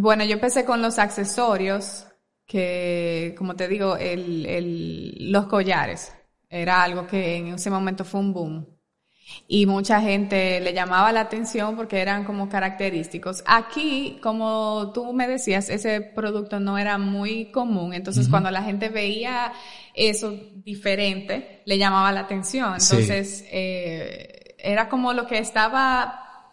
bueno, 0.00 0.24
yo 0.24 0.34
empecé 0.34 0.64
con 0.64 0.82
los 0.82 0.98
accesorios 0.98 2.06
que, 2.46 3.34
como 3.38 3.54
te 3.56 3.68
digo, 3.68 3.96
el, 3.96 4.46
el, 4.46 5.32
los 5.32 5.46
collares 5.46 6.12
era 6.48 6.82
algo 6.82 7.06
que 7.06 7.36
en 7.36 7.48
ese 7.54 7.70
momento 7.70 8.04
fue 8.04 8.20
un 8.20 8.32
boom. 8.32 8.66
Y 9.46 9.66
mucha 9.66 10.00
gente 10.00 10.58
le 10.60 10.72
llamaba 10.72 11.12
la 11.12 11.20
atención 11.20 11.76
porque 11.76 12.00
eran 12.00 12.24
como 12.24 12.48
característicos. 12.48 13.44
Aquí, 13.46 14.18
como 14.20 14.90
tú 14.92 15.12
me 15.12 15.28
decías, 15.28 15.70
ese 15.70 16.00
producto 16.00 16.58
no 16.58 16.76
era 16.78 16.98
muy 16.98 17.52
común. 17.52 17.94
Entonces, 17.94 18.28
cuando 18.28 18.50
la 18.50 18.62
gente 18.64 18.88
veía 18.88 19.52
eso 20.08 20.34
diferente, 20.56 21.62
le 21.66 21.78
llamaba 21.78 22.12
la 22.12 22.20
atención. 22.20 22.80
Sí. 22.80 22.94
Entonces, 22.94 23.44
eh, 23.50 24.54
era 24.58 24.88
como 24.88 25.12
lo 25.12 25.26
que 25.26 25.38
estaba 25.38 26.50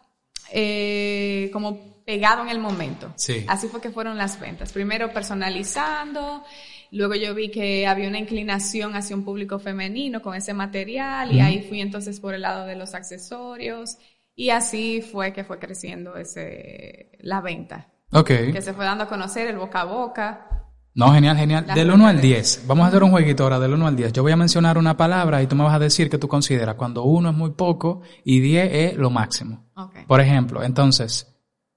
eh, 0.51 1.49
como 1.53 2.03
pegado 2.05 2.41
en 2.43 2.49
el 2.49 2.59
momento. 2.59 3.13
Sí. 3.15 3.45
Así 3.47 3.67
fue 3.67 3.81
que 3.81 3.89
fueron 3.89 4.17
las 4.17 4.39
ventas. 4.39 4.71
Primero 4.71 5.11
personalizando, 5.11 6.43
luego 6.91 7.15
yo 7.15 7.35
vi 7.35 7.49
que 7.51 7.85
había 7.85 8.07
una 8.07 8.19
inclinación 8.19 8.95
hacia 8.95 9.15
un 9.15 9.25
público 9.25 9.59
femenino 9.59 10.21
con 10.21 10.33
ese 10.33 10.53
material 10.53 11.33
y 11.33 11.41
ahí 11.41 11.65
fui 11.67 11.81
entonces 11.81 12.19
por 12.19 12.33
el 12.33 12.41
lado 12.43 12.65
de 12.65 12.75
los 12.75 12.93
accesorios 12.93 13.97
y 14.35 14.51
así 14.51 15.01
fue 15.01 15.33
que 15.33 15.43
fue 15.43 15.59
creciendo 15.59 16.15
ese 16.15 17.11
la 17.19 17.41
venta, 17.41 17.89
Ok. 18.11 18.27
que 18.27 18.61
se 18.61 18.73
fue 18.73 18.85
dando 18.85 19.03
a 19.05 19.07
conocer 19.09 19.47
el 19.47 19.57
boca 19.57 19.81
a 19.81 19.85
boca. 19.85 20.66
No, 20.97 21.13
genial, 21.13 21.37
genial. 21.37 21.63
Las 21.67 21.75
Del 21.75 21.91
1 21.91 22.07
al 22.07 22.15
redes. 22.15 22.57
10. 22.57 22.63
Vamos 22.65 22.85
a 22.85 22.87
hacer 22.87 23.03
un 23.03 23.11
jueguito 23.11 23.43
ahora, 23.43 23.59
del 23.59 23.71
1 23.73 23.85
al 23.85 23.95
10. 23.95 24.13
Yo 24.13 24.23
voy 24.23 24.31
a 24.31 24.35
mencionar 24.35 24.79
una 24.79 24.97
palabra 24.97 25.43
y 25.43 25.47
tú 25.47 25.55
me 25.55 25.63
vas 25.63 25.75
a 25.75 25.79
decir 25.79 26.09
que 26.09 26.17
tú 26.17 26.27
consideras 26.27 26.73
cuando 26.73 27.03
1 27.03 27.29
es 27.29 27.35
muy 27.35 27.51
poco 27.51 28.01
y 28.23 28.39
10 28.39 28.69
es 28.73 28.97
lo 28.97 29.11
máximo. 29.11 29.69
Ok. 29.75 29.93
Por 30.07 30.21
ejemplo, 30.21 30.63
entonces, 30.63 31.27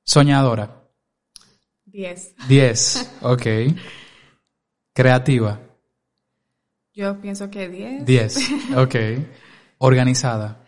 soñadora. 0.04 0.84
10. 1.84 2.34
10. 2.48 3.16
Ok. 3.20 3.46
Creativa. 4.94 5.60
Yo 6.94 7.20
pienso 7.20 7.50
que 7.50 7.68
10. 7.68 8.06
10. 8.06 8.50
Ok. 8.78 8.94
Organizada. 9.76 10.64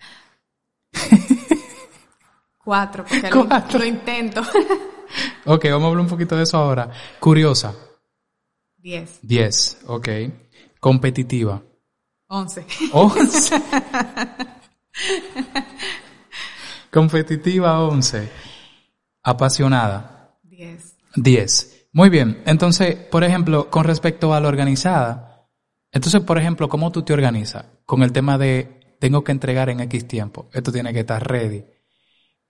4, 2.63 3.05
porque 3.09 3.31
lo, 3.31 3.49
Cuatro. 3.49 3.79
lo 3.79 3.85
intento. 3.87 4.43
Ok, 5.47 5.65
vamos 5.71 5.85
a 5.85 5.89
hablar 5.89 6.01
un 6.05 6.09
poquito 6.09 6.37
de 6.37 6.43
eso 6.43 6.59
ahora. 6.59 6.91
Curiosa. 7.19 7.75
10. 8.83 9.21
10. 9.23 9.79
Ok. 9.87 10.09
Competitiva. 10.81 11.63
11. 12.29 12.67
11. 12.93 13.63
Competitiva 16.91 17.81
11. 17.81 18.29
Apasionada 19.23 20.37
10. 20.43 20.97
10. 21.17 21.87
Muy 21.93 22.09
bien. 22.11 22.43
Entonces, 22.47 22.95
por 22.97 23.25
ejemplo, 23.25 23.71
con 23.71 23.85
respecto 23.85 24.35
a 24.35 24.41
la 24.41 24.49
organizada, 24.49 25.47
entonces, 25.91 26.21
por 26.23 26.39
ejemplo, 26.39 26.69
¿cómo 26.69 26.91
tú 26.91 27.03
te 27.03 27.13
organizas? 27.13 27.65
Con 27.85 28.03
el 28.03 28.13
tema 28.13 28.39
de 28.39 28.97
tengo 28.99 29.23
que 29.25 29.33
entregar 29.33 29.69
en 29.69 29.81
X 29.81 30.07
tiempo. 30.09 30.49
Esto 30.53 30.73
tiene 30.73 30.93
que 30.93 31.01
estar 31.01 31.27
ready. 31.27 31.65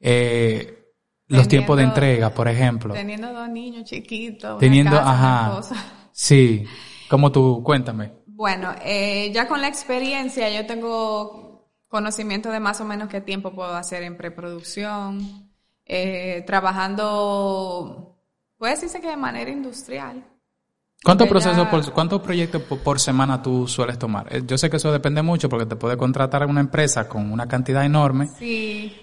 Eh, 0.01 0.79
los 1.27 1.43
Teniendo- 1.43 1.49
tiempos 1.49 1.77
de 1.79 1.83
entrega, 1.85 2.31
por 2.31 2.49
ejemplo. 2.49 2.95
Teniendo 2.95 3.33
dos 3.33 3.49
niños 3.49 3.85
chiquitos, 3.85 4.51
una 4.53 4.59
Teniendo, 4.59 4.93
casa, 4.97 5.03
una 5.11 5.13
ajá. 5.47 5.57
cosa. 5.57 5.85
Sí. 6.13 6.65
¿Cómo 7.09 7.31
tú? 7.33 7.63
Cuéntame. 7.63 8.13
Bueno, 8.27 8.75
eh, 8.85 9.31
ya 9.33 9.47
con 9.47 9.61
la 9.61 9.69
experiencia 9.69 10.51
yo 10.51 10.67
tengo 10.67 11.69
conocimiento 11.89 12.51
de 12.51 12.59
más 12.59 12.81
o 12.81 12.85
menos 12.85 13.09
qué 13.09 13.21
tiempo 13.21 13.53
puedo 13.53 13.75
hacer 13.75 14.03
en 14.03 14.17
preproducción, 14.17 15.51
eh, 15.85 16.43
trabajando, 16.47 18.17
puede 18.57 18.73
decirse 18.73 19.01
que 19.01 19.09
de 19.09 19.17
manera 19.17 19.51
industrial. 19.51 20.25
¿Cuántos 21.05 21.29
procesos, 21.29 21.67
por, 21.69 21.93
cuántos 21.93 22.23
proyectos 22.23 22.63
por, 22.63 22.79
por 22.79 23.01
semana 23.01 23.43
tú 23.43 23.67
sueles 23.67 23.99
tomar? 23.99 24.35
Eh, 24.35 24.43
Yo 24.47 24.57
sé 24.57 24.71
que 24.71 24.77
eso 24.77 24.91
depende 24.93 25.21
mucho 25.21 25.49
porque 25.49 25.67
te 25.67 25.77
puede 25.77 25.97
contratar 25.97 26.47
una 26.47 26.61
empresa 26.61 27.09
con 27.09 27.31
una 27.31 27.47
cantidad 27.47 27.85
enorme. 27.85 28.29
Sí. 28.39 28.97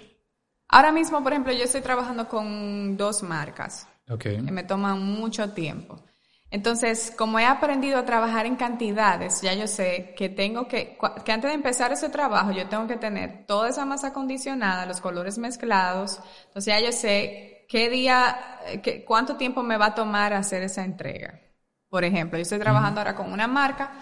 Ahora 0.68 0.92
mismo, 0.92 1.22
por 1.22 1.32
ejemplo, 1.32 1.52
yo 1.52 1.64
estoy 1.64 1.82
trabajando 1.82 2.26
con 2.28 2.96
dos 2.96 3.22
marcas. 3.22 3.86
Ok. 4.08 4.22
que 4.22 4.42
me 4.50 4.64
toman 4.64 5.00
mucho 5.00 5.50
tiempo. 5.50 6.02
Entonces, 6.52 7.12
como 7.16 7.38
he 7.38 7.44
aprendido 7.46 7.98
a 7.98 8.04
trabajar 8.04 8.44
en 8.46 8.56
cantidades, 8.56 9.40
ya 9.40 9.54
yo 9.54 9.68
sé 9.68 10.14
que 10.16 10.28
tengo 10.28 10.66
que, 10.66 10.98
que 11.24 11.32
antes 11.32 11.48
de 11.50 11.54
empezar 11.54 11.92
ese 11.92 12.08
trabajo, 12.08 12.50
yo 12.50 12.68
tengo 12.68 12.88
que 12.88 12.96
tener 12.96 13.46
toda 13.46 13.68
esa 13.68 13.84
masa 13.84 14.08
acondicionada, 14.08 14.84
los 14.86 15.00
colores 15.00 15.38
mezclados. 15.38 16.18
Entonces, 16.48 16.66
ya 16.74 16.80
yo 16.80 16.90
sé 16.92 17.66
qué 17.68 17.88
día, 17.88 18.58
eh, 18.66 18.80
qué- 18.82 19.04
cuánto 19.04 19.36
tiempo 19.36 19.62
me 19.62 19.76
va 19.76 19.86
a 19.86 19.94
tomar 19.94 20.32
hacer 20.32 20.62
esa 20.64 20.84
entrega. 20.84 21.40
Por 21.88 22.04
ejemplo, 22.04 22.36
yo 22.38 22.42
estoy 22.42 22.58
trabajando 22.58 23.00
ahora 23.00 23.14
con 23.14 23.32
una 23.32 23.46
marca 23.46 23.92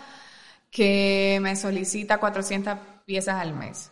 que 0.70 1.38
me 1.42 1.56
solicita 1.56 2.18
400 2.18 2.78
piezas 3.06 3.36
al 3.40 3.54
mes. 3.54 3.90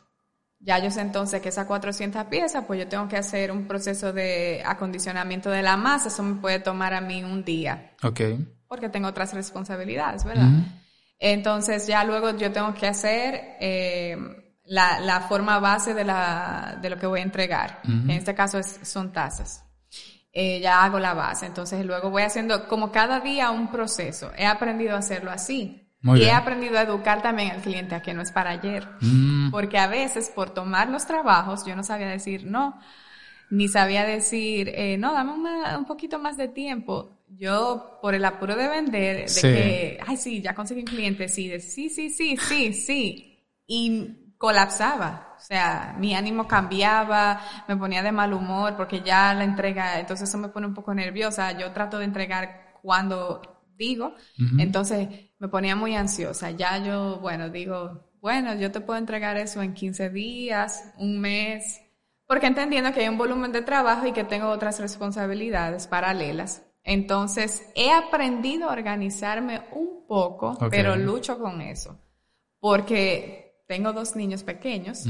Ya 0.66 0.80
yo 0.80 0.90
sé 0.90 1.00
entonces 1.00 1.40
que 1.40 1.48
esas 1.50 1.66
400 1.66 2.24
piezas, 2.24 2.64
pues 2.66 2.80
yo 2.80 2.88
tengo 2.88 3.06
que 3.08 3.16
hacer 3.16 3.52
un 3.52 3.68
proceso 3.68 4.12
de 4.12 4.62
acondicionamiento 4.66 5.48
de 5.48 5.62
la 5.62 5.76
masa. 5.76 6.08
Eso 6.08 6.24
me 6.24 6.40
puede 6.40 6.58
tomar 6.58 6.92
a 6.92 7.00
mí 7.00 7.22
un 7.22 7.44
día, 7.44 7.92
Ok. 8.02 8.20
porque 8.66 8.88
tengo 8.88 9.06
otras 9.06 9.32
responsabilidades, 9.32 10.24
¿verdad? 10.24 10.48
Entonces 11.18 11.86
ya 11.86 12.02
luego 12.04 12.36
yo 12.36 12.52
tengo 12.52 12.74
que 12.74 12.88
hacer 12.88 13.56
eh, 13.60 14.16
la, 14.64 14.98
la 15.00 15.20
forma 15.20 15.58
base 15.60 15.94
de, 15.94 16.04
la, 16.04 16.78
de 16.82 16.90
lo 16.90 16.98
que 16.98 17.06
voy 17.06 17.20
a 17.20 17.22
entregar. 17.22 17.80
En 17.84 18.10
este 18.10 18.34
caso 18.34 18.58
es, 18.58 18.80
son 18.82 19.12
tazas. 19.12 19.62
Eh, 20.32 20.60
ya 20.60 20.84
hago 20.84 20.98
la 20.98 21.14
base. 21.14 21.46
Entonces 21.46 21.86
luego 21.86 22.10
voy 22.10 22.22
haciendo 22.24 22.66
como 22.68 22.90
cada 22.92 23.20
día 23.20 23.50
un 23.50 23.70
proceso. 23.70 24.32
He 24.36 24.44
aprendido 24.44 24.94
a 24.96 24.98
hacerlo 24.98 25.30
así. 25.30 25.85
Muy 26.06 26.18
y 26.20 26.22
he 26.22 26.24
bien. 26.26 26.36
aprendido 26.36 26.78
a 26.78 26.82
educar 26.82 27.22
también 27.22 27.50
al 27.52 27.62
cliente 27.62 27.94
a 27.94 28.02
que 28.02 28.14
no 28.14 28.22
es 28.22 28.32
para 28.32 28.50
ayer. 28.50 28.88
Mm, 29.00 29.50
Porque 29.50 29.78
a 29.78 29.86
veces 29.88 30.30
por 30.34 30.50
tomar 30.50 30.88
los 30.88 31.06
trabajos 31.06 31.64
yo 31.66 31.76
no 31.76 31.82
sabía 31.82 32.08
decir 32.08 32.44
no, 32.46 32.78
ni 33.50 33.68
sabía 33.68 34.04
decir, 34.04 34.70
eh, 34.74 34.96
no, 34.98 35.12
dame 35.12 35.32
una- 35.32 35.78
un 35.78 35.84
poquito 35.84 36.18
más 36.18 36.36
de 36.36 36.48
tiempo. 36.48 37.10
Yo, 37.28 37.98
por 38.02 38.14
el 38.14 38.24
apuro 38.24 38.56
de 38.56 38.68
vender, 38.68 39.16
de 39.18 39.28
Sí. 39.28 39.40
que, 39.42 40.00
ay, 40.06 40.16
sí, 40.16 40.40
ya 40.42 40.54
conseguí 40.54 40.80
un 40.80 40.86
cliente, 40.86 41.28
sí, 41.28 41.48
de 41.48 41.60
sí, 41.60 41.88
sí, 41.90 42.10
sí, 42.10 42.36
sí, 42.36 42.72
sí. 42.72 43.38
Y 43.66 44.32
colapsaba. 44.38 45.34
O 45.36 45.40
sea, 45.40 45.94
mi 45.98 46.14
ánimo 46.14 46.46
cambiaba, 46.48 47.40
me 47.68 47.76
ponía 47.76 48.02
de 48.02 48.12
mal 48.12 48.32
humor 48.32 48.74
porque 48.76 49.02
ya 49.02 49.34
la 49.34 49.44
entrega, 49.44 49.98
entonces 50.00 50.28
eso 50.28 50.38
me 50.38 50.48
pone 50.48 50.66
un 50.66 50.74
poco 50.74 50.94
nerviosa. 50.94 51.52
Yo 51.58 51.72
trato 51.72 51.98
de 51.98 52.04
entregar 52.04 52.74
cuando 52.82 53.42
digo, 53.76 54.14
entonces 54.58 55.08
me 55.38 55.48
ponía 55.48 55.76
muy 55.76 55.94
ansiosa. 55.94 56.50
Ya 56.50 56.78
yo, 56.78 57.18
bueno, 57.20 57.50
digo, 57.50 58.10
bueno, 58.20 58.54
yo 58.54 58.72
te 58.72 58.80
puedo 58.80 58.98
entregar 58.98 59.36
eso 59.36 59.62
en 59.62 59.74
15 59.74 60.10
días, 60.10 60.92
un 60.98 61.20
mes, 61.20 61.80
porque 62.26 62.46
entendiendo 62.46 62.92
que 62.92 63.00
hay 63.00 63.08
un 63.08 63.18
volumen 63.18 63.52
de 63.52 63.62
trabajo 63.62 64.06
y 64.06 64.12
que 64.12 64.24
tengo 64.24 64.48
otras 64.48 64.80
responsabilidades 64.80 65.86
paralelas. 65.86 66.62
Entonces, 66.82 67.68
he 67.74 67.92
aprendido 67.92 68.68
a 68.68 68.72
organizarme 68.72 69.62
un 69.72 70.06
poco, 70.06 70.56
pero 70.70 70.96
lucho 70.96 71.38
con 71.38 71.60
eso, 71.60 71.98
porque 72.60 73.62
tengo 73.66 73.92
dos 73.92 74.14
niños 74.14 74.44
pequeños, 74.44 75.04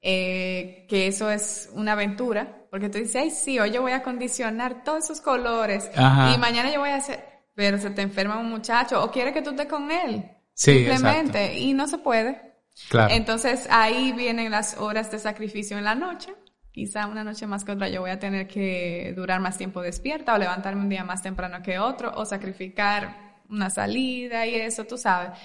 eh, 0.00 0.86
que 0.88 1.06
eso 1.06 1.30
es 1.30 1.70
una 1.74 1.92
aventura, 1.92 2.66
porque 2.70 2.88
tú 2.88 2.98
dices, 2.98 3.16
ay, 3.16 3.30
sí, 3.30 3.58
hoy 3.58 3.70
yo 3.70 3.82
voy 3.82 3.92
a 3.92 3.96
acondicionar 3.96 4.84
todos 4.84 5.04
esos 5.04 5.20
colores 5.20 5.90
Ajá. 5.94 6.34
y 6.34 6.38
mañana 6.38 6.72
yo 6.72 6.80
voy 6.80 6.90
a 6.90 6.96
hacer, 6.96 7.22
pero 7.54 7.78
se 7.78 7.90
te 7.90 8.02
enferma 8.02 8.38
un 8.38 8.50
muchacho 8.50 9.02
o 9.02 9.10
quiere 9.10 9.32
que 9.32 9.42
tú 9.42 9.50
estés 9.50 9.66
con 9.66 9.90
él. 9.90 10.24
Sí, 10.54 10.84
Simplemente, 10.84 11.58
y 11.58 11.72
no 11.72 11.86
se 11.86 11.98
puede. 11.98 12.52
Claro. 12.88 13.14
Entonces 13.14 13.66
ahí 13.70 14.12
vienen 14.12 14.50
las 14.50 14.78
horas 14.78 15.10
de 15.10 15.18
sacrificio 15.18 15.76
en 15.78 15.84
la 15.84 15.94
noche. 15.94 16.34
Quizá 16.70 17.06
una 17.06 17.22
noche 17.22 17.46
más 17.46 17.64
que 17.64 17.72
otra 17.72 17.88
yo 17.88 18.00
voy 18.00 18.10
a 18.10 18.18
tener 18.18 18.48
que 18.48 19.12
durar 19.14 19.40
más 19.40 19.58
tiempo 19.58 19.82
despierta 19.82 20.34
o 20.34 20.38
levantarme 20.38 20.80
un 20.80 20.88
día 20.88 21.04
más 21.04 21.22
temprano 21.22 21.62
que 21.62 21.78
otro 21.78 22.12
o 22.14 22.24
sacrificar 22.24 23.34
una 23.50 23.68
salida 23.68 24.46
y 24.46 24.54
eso, 24.54 24.84
tú 24.84 24.96
sabes. 24.96 25.38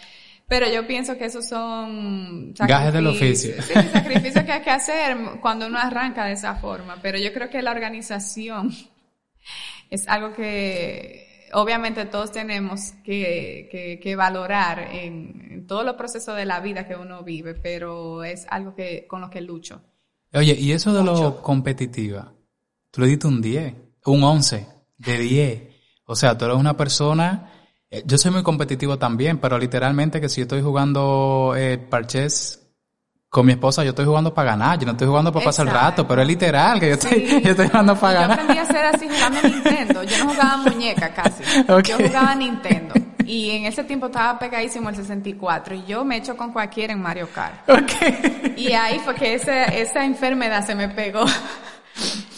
Pero 0.48 0.72
yo 0.72 0.88
pienso 0.88 1.17
que 1.17 1.26
esos 1.26 1.46
son 1.48 2.54
Gajes 2.54 2.93
del 2.93 3.08
oficio. 3.08 3.62
Sí, 3.62 3.74
sacrificios 3.91 4.46
que 4.46 4.52
hay 4.54 4.62
que 4.62 4.70
hacer 4.70 5.17
cuando 5.41 5.67
uno 5.67 5.78
arranca 5.78 6.26
de 6.26 6.34
esa 6.34 6.56
forma. 6.56 6.98
Pero 7.02 7.17
yo 7.17 7.34
creo 7.34 7.50
que 7.50 7.62
la 7.62 7.72
organización 7.72 8.74
es 9.89 10.08
algo 10.08 10.34
que 10.34 11.27
obviamente 11.54 12.06
todos 12.06 12.32
tenemos 12.32 12.92
que, 13.04 14.00
que, 14.02 14.16
valorar 14.16 14.80
en, 14.92 15.50
en 15.52 15.68
todos 15.68 15.86
los 15.86 15.96
procesos 15.96 16.36
de 16.36 16.46
la 16.46 16.60
vida 16.60 16.88
que 16.88 16.96
uno 16.96 17.24
vive, 17.24 17.54
pero 17.54 18.24
es 18.24 18.46
algo 18.50 18.76
que 18.76 19.06
con 19.08 19.22
lo 19.22 19.30
que 19.30 19.42
lucho. 19.42 19.82
Oye, 20.34 20.56
y 20.60 20.72
eso 20.72 20.94
de 20.94 21.04
lo 21.04 21.42
competitiva, 21.42 22.34
tú 22.92 23.02
le 23.02 23.08
diste 23.08 23.28
un 23.28 23.42
10, 23.42 23.74
un 24.06 24.24
11 24.24 24.68
de 24.98 25.18
10. 25.18 25.62
O 26.06 26.16
sea, 26.16 26.38
tú 26.38 26.46
eres 26.46 26.58
una 26.58 26.76
persona, 26.76 27.52
eh, 27.90 28.04
yo 28.06 28.18
soy 28.18 28.32
muy 28.32 28.44
competitivo 28.44 28.98
también, 28.98 29.40
pero 29.40 29.58
literalmente 29.58 30.20
que 30.20 30.30
si 30.30 30.42
yo 30.42 30.44
estoy 30.44 30.62
jugando 30.62 31.54
eh, 31.58 31.78
parches 31.78 32.66
con 33.30 33.46
mi 33.46 33.52
esposa, 33.54 33.84
yo 33.84 33.90
estoy 33.90 34.06
jugando 34.06 34.34
para 34.34 34.52
ganar, 34.52 34.80
yo 34.80 34.86
no 34.86 34.94
estoy 34.94 35.08
jugando 35.08 35.32
para 35.32 35.46
pasar 35.46 35.68
el 35.68 35.74
rato, 35.74 36.08
pero 36.08 36.22
es 36.22 36.28
literal 36.28 36.80
que 36.80 36.88
yo 36.88 36.94
estoy, 36.94 37.42
yo 37.44 37.52
estoy 37.52 37.68
jugando 37.68 37.96
para 37.96 38.22
ganar. 38.22 38.38
Yo 38.38 38.44
aprendí 38.44 38.60
a 38.60 38.63
hacer 38.63 38.86
así 38.86 39.08
jugando 39.10 39.42
Nintendo, 39.48 40.04
yo 40.04 40.18
no 40.24 40.32
jugaba 40.32 40.58
muñeca 40.58 41.13
casi, 41.13 41.44
yo 41.68 41.98
jugaba 41.98 42.36
Nintendo. 42.36 42.96
Y 43.26 43.50
en 43.52 43.66
ese 43.66 43.84
tiempo 43.84 44.06
estaba 44.06 44.40
pegadísimo 44.40 44.88
el 44.88 44.96
64 44.96 45.76
y 45.76 45.84
yo 45.86 46.06
me 46.06 46.16
echo 46.16 46.38
con 46.38 46.54
cualquiera 46.54 46.94
en 46.94 47.02
Mario 47.02 47.28
Kart. 47.34 47.70
Okay. 47.70 48.54
Y 48.56 48.72
ahí 48.72 49.00
fue 49.00 49.13
que 49.16 49.34
esa, 49.34 49.66
esa 49.66 50.06
enfermedad 50.06 50.66
se 50.66 50.76
me 50.76 50.88
pegó. 50.88 51.26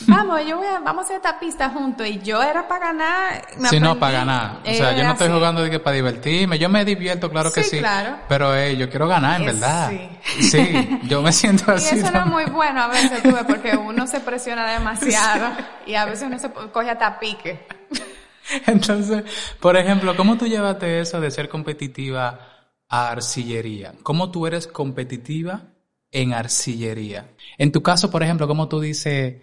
Vamos, 0.10 0.42
yo 0.46 0.58
voy 0.58 0.68
a, 0.68 0.80
vamos 0.80 1.04
a 1.04 1.06
hacer 1.06 1.16
esta 1.18 1.40
pista 1.40 1.70
juntos. 1.70 2.08
Y 2.08 2.20
yo 2.20 2.42
era 2.42 2.68
para 2.68 2.88
ganar. 2.88 3.48
sí, 3.70 3.80
no, 3.80 3.98
para 4.00 4.20
ganar. 4.20 4.60
O 4.66 4.74
sea, 4.74 4.96
yo 4.96 5.04
no 5.04 5.12
estoy 5.14 5.30
jugando 5.30 5.64
de 5.64 5.70
que 5.70 5.80
para 5.80 5.96
divertirme. 5.96 6.58
Yo 6.60 6.70
me 6.70 6.84
divierto, 6.86 7.30
claro 7.30 7.52
que 7.52 7.64
sí. 7.64 7.80
Claro. 7.80 8.18
Pero 8.28 8.56
eh, 8.56 8.76
yo 8.78 8.90
quiero 8.90 9.08
ganar, 9.08 9.40
en 9.40 9.48
verdad. 9.48 9.92
Sí. 10.40 10.50
sí. 10.50 11.00
yo 11.04 11.22
me 11.22 11.32
siento 11.32 11.72
así. 11.72 11.96
Y 11.96 12.00
eso 12.00 12.12
no 12.12 12.20
es 12.20 12.26
muy 12.26 12.46
bueno 12.46 12.82
a 12.82 12.88
veces, 12.88 13.22
tuve, 13.24 13.44
porque 13.46 13.76
uno 13.76 14.08
se 14.08 14.20
presiona 14.20 14.70
demasiado 14.72 15.52
y 15.86 15.96
a 15.96 16.06
veces 16.06 16.28
uno 16.28 16.40
se 16.40 16.50
coge 16.50 16.90
hasta 16.90 17.20
pique. 17.20 17.68
Entonces, 18.68 19.24
por 19.60 19.78
ejemplo, 19.78 20.16
¿cómo 20.16 20.38
tú 20.38 20.48
llevaste 20.48 21.00
eso 21.00 21.20
de 21.20 21.32
ser 21.32 21.50
competitiva 21.50 22.40
a 22.88 23.12
arcillería? 23.12 23.94
¿Cómo 24.04 24.32
tú 24.32 24.48
eres 24.48 24.68
competitiva 24.68 25.64
en 26.12 26.34
arcillería? 26.34 27.32
En 27.58 27.72
tu 27.72 27.84
caso, 27.84 28.10
por 28.10 28.24
ejemplo, 28.24 28.48
¿cómo 28.48 28.68
tú 28.68 28.80
dices, 28.80 29.36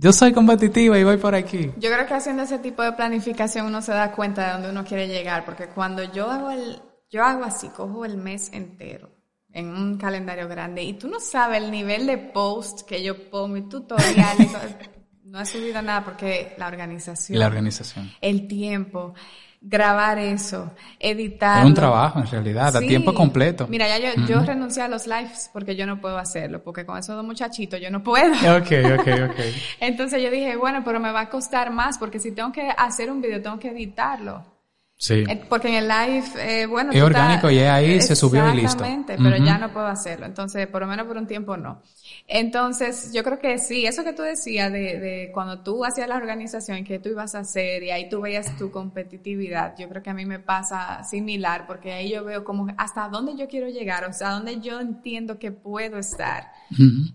yo 0.00 0.12
soy 0.12 0.32
competitiva 0.32 0.98
y 0.98 1.04
voy 1.04 1.16
por 1.16 1.34
aquí? 1.34 1.72
Yo 1.76 1.90
creo 1.90 2.06
que 2.06 2.14
haciendo 2.14 2.44
ese 2.44 2.58
tipo 2.58 2.82
de 2.82 2.92
planificación 2.92 3.66
uno 3.66 3.82
se 3.82 3.92
da 3.92 4.12
cuenta 4.12 4.46
de 4.46 4.52
dónde 4.52 4.70
uno 4.70 4.84
quiere 4.84 5.08
llegar, 5.08 5.44
porque 5.44 5.66
cuando 5.66 6.04
yo 6.04 6.30
hago 6.30 6.50
el, 6.50 6.80
yo 7.10 7.24
hago 7.24 7.44
así, 7.44 7.68
cojo 7.68 8.04
el 8.04 8.16
mes 8.16 8.50
entero 8.52 9.10
en 9.52 9.68
un 9.70 9.96
calendario 9.96 10.46
grande 10.46 10.82
y 10.82 10.92
tú 10.92 11.08
no 11.08 11.18
sabes 11.18 11.62
el 11.62 11.70
nivel 11.70 12.06
de 12.06 12.18
post 12.18 12.82
que 12.82 13.02
yo 13.02 13.28
pongo, 13.28 13.48
mi 13.48 13.68
tutorial, 13.68 14.36
no 15.24 15.40
he 15.40 15.46
subido 15.46 15.82
nada 15.82 16.04
porque 16.04 16.54
la 16.58 16.68
organización. 16.68 17.38
La 17.38 17.46
organización. 17.46 18.10
El 18.20 18.46
tiempo, 18.46 19.14
grabar 19.60 20.18
eso, 20.18 20.72
editar. 20.98 21.60
Es 21.60 21.66
un 21.66 21.74
trabajo 21.74 22.20
en 22.20 22.26
realidad, 22.26 22.76
a 22.76 22.80
tiempo 22.80 23.12
completo. 23.12 23.66
Mira, 23.68 23.88
ya 23.88 23.98
yo, 23.98 24.26
yo 24.26 24.40
renuncié 24.40 24.82
a 24.82 24.88
los 24.88 25.06
lives 25.06 25.50
porque 25.52 25.76
yo 25.76 25.86
no 25.86 26.00
puedo 26.00 26.18
hacerlo, 26.18 26.62
porque 26.62 26.86
con 26.86 26.98
esos 26.98 27.16
dos 27.16 27.24
muchachitos 27.24 27.80
yo 27.80 27.90
no 27.90 28.02
puedo. 28.02 28.32
Ok, 28.56 28.72
ok, 28.98 29.08
ok. 29.30 29.40
Entonces 29.80 30.22
yo 30.22 30.30
dije, 30.30 30.56
bueno, 30.56 30.82
pero 30.84 31.00
me 31.00 31.12
va 31.12 31.22
a 31.22 31.28
costar 31.28 31.70
más 31.70 31.98
porque 31.98 32.18
si 32.18 32.32
tengo 32.32 32.52
que 32.52 32.68
hacer 32.76 33.10
un 33.10 33.20
video, 33.20 33.42
tengo 33.42 33.58
que 33.58 33.70
editarlo. 33.70 34.57
Sí. 35.00 35.24
Eh, 35.28 35.44
porque 35.48 35.68
en 35.68 35.74
el 35.74 35.86
live, 35.86 36.26
eh, 36.38 36.66
bueno. 36.66 36.90
Es 36.92 37.00
orgánico 37.00 37.48
y 37.48 37.60
ahí 37.60 38.00
se 38.00 38.16
subió 38.16 38.48
y 38.48 38.56
listo. 38.56 38.84
Exactamente, 38.84 39.16
pero 39.16 39.36
ya 39.36 39.56
no 39.56 39.72
puedo 39.72 39.86
hacerlo. 39.86 40.26
Entonces, 40.26 40.66
por 40.66 40.80
lo 40.82 40.88
menos 40.88 41.06
por 41.06 41.16
un 41.16 41.28
tiempo 41.28 41.56
no. 41.56 41.80
Entonces, 42.26 43.12
yo 43.12 43.22
creo 43.22 43.38
que 43.38 43.58
sí, 43.58 43.86
eso 43.86 44.02
que 44.02 44.12
tú 44.12 44.22
decías 44.22 44.72
de, 44.72 44.98
de 44.98 45.30
cuando 45.32 45.60
tú 45.60 45.84
hacías 45.84 46.08
la 46.08 46.16
organización, 46.16 46.82
que 46.82 46.98
tú 46.98 47.10
ibas 47.10 47.36
a 47.36 47.40
hacer 47.40 47.84
y 47.84 47.92
ahí 47.92 48.08
tú 48.08 48.20
veías 48.20 48.56
tu 48.58 48.72
competitividad, 48.72 49.76
yo 49.78 49.88
creo 49.88 50.02
que 50.02 50.10
a 50.10 50.14
mí 50.14 50.26
me 50.26 50.40
pasa 50.40 51.04
similar, 51.04 51.68
porque 51.68 51.92
ahí 51.92 52.10
yo 52.10 52.24
veo 52.24 52.42
como 52.42 52.66
hasta 52.76 53.08
dónde 53.08 53.36
yo 53.36 53.46
quiero 53.46 53.68
llegar, 53.68 54.04
o 54.04 54.12
sea, 54.12 54.30
dónde 54.30 54.60
yo 54.60 54.80
entiendo 54.80 55.38
que 55.38 55.52
puedo 55.52 55.98
estar. 55.98 56.50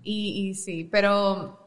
y, 0.03 0.49
y 0.49 0.53
sí, 0.53 0.87
pero 0.89 1.63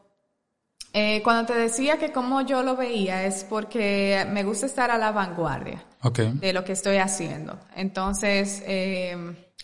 eh, 0.93 1.21
cuando 1.23 1.45
te 1.45 1.53
decía 1.53 1.99
que 1.99 2.11
como 2.11 2.41
yo 2.41 2.63
lo 2.63 2.75
veía 2.75 3.23
es 3.25 3.43
porque 3.43 4.25
me 4.31 4.43
gusta 4.43 4.65
estar 4.65 4.89
a 4.89 4.97
la 4.97 5.11
vanguardia 5.11 5.83
de 6.11 6.53
lo 6.53 6.63
que 6.63 6.73
estoy 6.73 6.97
haciendo. 6.97 7.59
Entonces, 7.75 8.63
eh, 8.65 9.15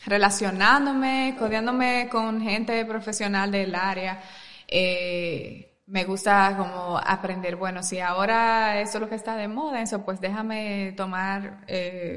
relacionándome, 0.06 1.36
codeándome 1.38 2.10
con 2.12 2.41
gente 2.41 2.86
profesional 2.86 3.51
del 3.51 3.75
área, 3.75 4.21
eh, 4.67 5.79
me 5.86 6.06
gusta 6.06 6.56
como 6.58 6.97
aprender, 6.97 7.56
bueno, 7.56 7.84
si 7.84 7.99
ahora 7.99 8.79
eso 8.82 8.97
es 8.97 9.01
lo 9.01 9.10
que 9.10 9.15
está 9.15 9.36
de 9.36 9.47
moda, 9.47 9.82
eso 9.82 10.03
pues 10.06 10.21
déjame 10.21 10.93
tomar 10.95 11.65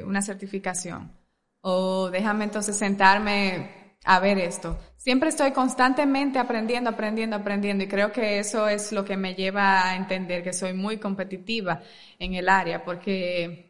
una 0.05 0.23
certificación 0.23 1.13
o 1.63 2.11
déjame 2.11 2.45
entonces 2.45 2.77
sentarme 2.77 3.87
a 4.07 4.21
ver 4.21 4.39
esto. 4.39 4.79
Siempre 4.97 5.29
estoy 5.29 5.51
constantemente 5.51 6.39
aprendiendo, 6.39 6.91
aprendiendo, 6.91 7.37
aprendiendo 7.37 7.85
y 7.85 7.89
creo 7.89 8.13
que 8.13 8.39
eso 8.39 8.69
es 8.69 8.93
lo 8.93 9.05
que 9.05 9.17
me 9.17 9.35
lleva 9.35 9.89
a 9.89 9.97
entender 9.97 10.43
que 10.43 10.53
soy 10.53 10.73
muy 10.73 10.99
competitiva 10.99 11.83
en 12.19 12.35
el 12.35 12.49
área 12.49 12.85
porque 12.85 13.66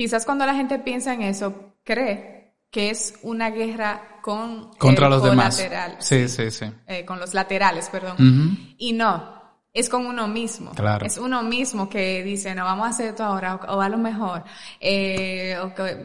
quizás 0.00 0.24
cuando 0.24 0.46
la 0.46 0.54
gente 0.54 0.78
piensa 0.78 1.12
en 1.12 1.20
eso 1.20 1.74
cree 1.84 2.54
que 2.70 2.88
es 2.88 3.18
una 3.20 3.50
guerra 3.50 4.16
con 4.22 4.72
contra 4.78 5.10
los 5.10 5.22
demás. 5.22 5.62
Sí, 5.98 6.26
sí, 6.26 6.50
sí. 6.50 6.64
Eh, 6.86 7.04
con 7.04 7.20
los 7.20 7.34
laterales, 7.34 7.90
perdón. 7.90 8.74
Y 8.78 8.94
no, 8.94 9.40
es 9.74 9.90
con 9.90 10.06
uno 10.06 10.26
mismo. 10.26 10.70
Claro. 10.70 11.04
Es 11.04 11.18
uno 11.18 11.42
mismo 11.42 11.90
que 11.90 12.22
dice, 12.22 12.54
no, 12.54 12.64
vamos 12.64 12.86
a 12.86 12.90
hacer 12.90 13.08
esto 13.08 13.24
ahora, 13.24 13.56
o, 13.56 13.78
a 13.78 13.90
lo 13.90 13.98
mejor, 13.98 14.42
eh, 14.80 15.58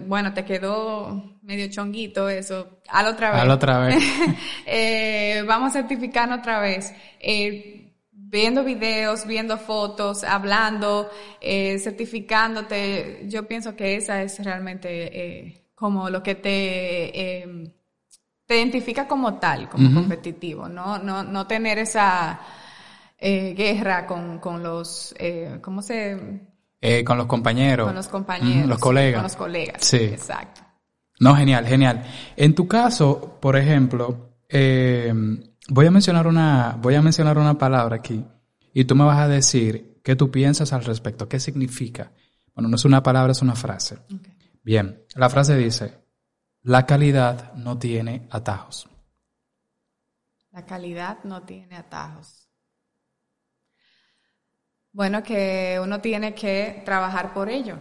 bueno, 0.08 0.34
te 0.34 0.44
quedó 0.44 1.38
medio 1.44 1.70
chonguito 1.70 2.28
eso, 2.28 2.82
al 2.90 3.08
otra 3.08 3.32
vez. 3.32 3.42
Al 3.44 3.52
otra 3.52 3.80
vez. 3.80 4.04
eh, 4.66 5.42
vamos 5.48 5.70
a 5.70 5.80
certificar 5.80 6.30
otra 6.34 6.60
vez. 6.60 6.94
Eh, 7.22 7.75
viendo 8.36 8.66
videos, 8.66 9.26
viendo 9.26 9.58
fotos, 9.58 10.26
hablando, 10.26 11.10
eh, 11.40 11.80
certificándote, 11.80 13.24
yo 13.30 13.48
pienso 13.48 13.78
que 13.78 13.96
esa 13.96 14.22
es 14.22 14.44
realmente 14.44 14.90
eh, 14.90 15.70
como 15.74 16.10
lo 16.10 16.22
que 16.22 16.36
te, 16.36 17.44
em, 17.44 17.72
te 18.46 18.58
identifica 18.58 19.08
como 19.08 19.36
tal, 19.36 19.70
como 19.70 19.94
competitivo, 19.94 20.68
¿no? 20.68 20.98
No, 20.98 21.24
no 21.24 21.48
tener 21.48 21.80
esa 21.80 22.42
eh, 23.18 23.54
guerra 23.54 24.06
con, 24.06 24.40
con 24.40 24.62
los, 24.62 25.16
¿cómo 25.62 25.82
se...? 25.82 26.42
Con 27.06 27.18
los 27.18 27.26
compañeros. 27.28 27.88
Con 27.88 27.96
los 27.96 28.08
compañeros. 28.10 28.68
los 28.68 28.80
colegas. 28.80 29.16
Con 29.16 29.24
los 29.24 29.36
colegas. 29.38 29.84
Sí. 29.84 30.04
Exacto. 30.04 30.62
No, 31.22 31.36
genial, 31.36 31.66
genial. 31.66 32.04
En 32.36 32.54
tu 32.54 32.68
caso, 32.68 33.38
por 33.40 33.56
ejemplo, 33.56 34.36
eh, 34.50 35.12
voy 35.70 35.88
a 35.88 35.92
mencionar 35.92 36.28
una, 36.28 36.78
voy 36.80 36.96
a 36.96 37.02
mencionar 37.02 37.38
una 37.38 37.58
palabra 37.58 37.98
aquí 37.98 38.26
y 38.74 38.86
tú 38.86 38.96
me 38.96 39.06
vas 39.06 39.20
a 39.20 39.28
decir 39.28 40.02
qué 40.04 40.16
tú 40.16 40.32
piensas 40.32 40.74
al 40.74 40.84
respecto, 40.84 41.28
qué 41.28 41.40
significa. 41.40 42.12
Bueno, 42.54 42.70
no 42.70 42.76
es 42.76 42.86
una 42.86 43.04
palabra, 43.04 43.32
es 43.32 43.42
una 43.42 43.56
frase. 43.56 43.98
Bien, 44.64 45.04
la 45.16 45.30
frase 45.30 45.58
dice, 45.58 46.06
la 46.62 46.86
calidad 46.86 47.54
no 47.54 47.78
tiene 47.78 48.28
atajos. 48.32 48.90
La 50.52 50.66
calidad 50.66 51.24
no 51.24 51.44
tiene 51.44 51.76
atajos. 51.76 52.50
Bueno, 54.92 55.22
que 55.24 55.78
uno 55.84 56.00
tiene 56.00 56.34
que 56.34 56.82
trabajar 56.86 57.34
por 57.34 57.50
ello 57.50 57.80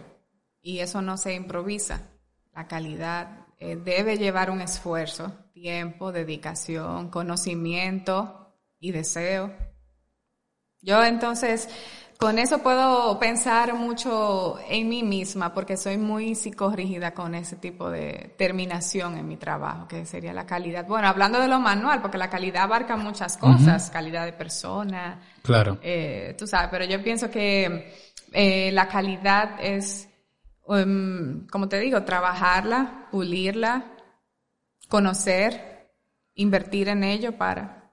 y 0.61 0.79
eso 0.79 1.01
no 1.01 1.15
se 1.15 1.33
improvisa. 1.33 2.09
La 2.53 2.67
calidad 2.67 3.44
eh, 3.59 3.75
debe 3.75 4.17
llevar 4.17 4.49
un 4.49 4.61
esfuerzo, 4.61 5.31
tiempo, 5.53 6.11
dedicación, 6.11 7.09
conocimiento 7.09 8.53
y 8.79 8.91
deseo. 8.91 9.51
Yo 10.81 11.03
entonces 11.03 11.67
con 12.17 12.39
eso 12.39 12.59
puedo 12.59 13.19
pensar 13.19 13.73
mucho 13.73 14.57
en 14.69 14.87
mí 14.87 15.03
misma 15.03 15.53
porque 15.53 15.75
soy 15.75 15.97
muy 15.97 16.33
psicorrígida 16.33 17.13
con 17.13 17.35
ese 17.35 17.57
tipo 17.57 17.89
de 17.89 18.33
terminación 18.37 19.17
en 19.17 19.27
mi 19.27 19.35
trabajo, 19.35 19.87
que 19.87 20.05
sería 20.05 20.31
la 20.31 20.45
calidad. 20.45 20.87
Bueno, 20.87 21.09
hablando 21.09 21.41
de 21.41 21.49
lo 21.49 21.59
manual, 21.59 22.01
porque 22.01 22.17
la 22.17 22.29
calidad 22.29 22.63
abarca 22.63 22.95
muchas 22.95 23.35
cosas, 23.35 23.89
calidad 23.89 24.25
de 24.25 24.31
persona. 24.31 25.19
Claro. 25.41 25.77
Eh, 25.81 26.35
tú 26.37 26.47
sabes, 26.47 26.69
pero 26.71 26.85
yo 26.85 27.03
pienso 27.03 27.29
que 27.29 27.93
eh, 28.31 28.71
la 28.71 28.87
calidad 28.87 29.57
es, 29.59 30.07
um, 30.67 31.47
como 31.47 31.67
te 31.67 31.79
digo, 31.79 32.03
trabajarla, 32.03 33.07
pulirla, 33.11 33.85
conocer, 34.87 35.91
invertir 36.35 36.89
en 36.89 37.03
ello 37.03 37.37
para, 37.37 37.91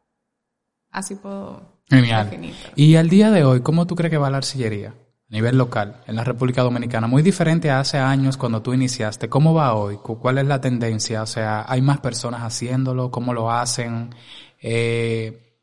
así 0.90 1.14
puedo 1.16 1.72
Genial. 1.88 2.30
Y 2.74 2.96
al 2.96 3.08
día 3.08 3.30
de 3.30 3.44
hoy, 3.44 3.61
¿cómo 3.61 3.87
tú 3.87 3.94
crees 3.94 4.11
que 4.11 4.18
va 4.18 4.30
la 4.30 4.38
arcillería? 4.38 4.94
nivel 5.32 5.56
local, 5.56 6.02
en 6.06 6.16
la 6.16 6.24
República 6.24 6.62
Dominicana, 6.62 7.06
muy 7.06 7.22
diferente 7.22 7.70
a 7.70 7.80
hace 7.80 7.96
años 7.96 8.37
cuando 8.37 8.61
tú 8.61 8.74
iniciaste. 8.74 9.30
¿Cómo 9.30 9.54
va 9.54 9.74
hoy? 9.74 9.96
¿Cuál 9.96 10.37
es 10.37 10.46
la 10.46 10.61
tendencia? 10.61 11.22
O 11.22 11.26
sea, 11.26 11.64
¿hay 11.66 11.80
más 11.80 12.00
personas 12.00 12.42
haciéndolo? 12.42 13.11
¿Cómo 13.11 13.32
lo 13.32 13.50
hacen? 13.50 14.14
Eh, 14.61 15.58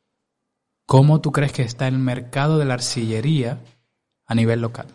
¿Cómo 0.87 1.21
tú 1.21 1.31
crees 1.31 1.51
que 1.51 1.61
está 1.61 1.87
el 1.87 1.99
mercado 1.99 2.57
de 2.57 2.65
la 2.65 2.73
arcillería 2.73 3.59
a 4.25 4.33
nivel 4.33 4.59
local? 4.59 4.87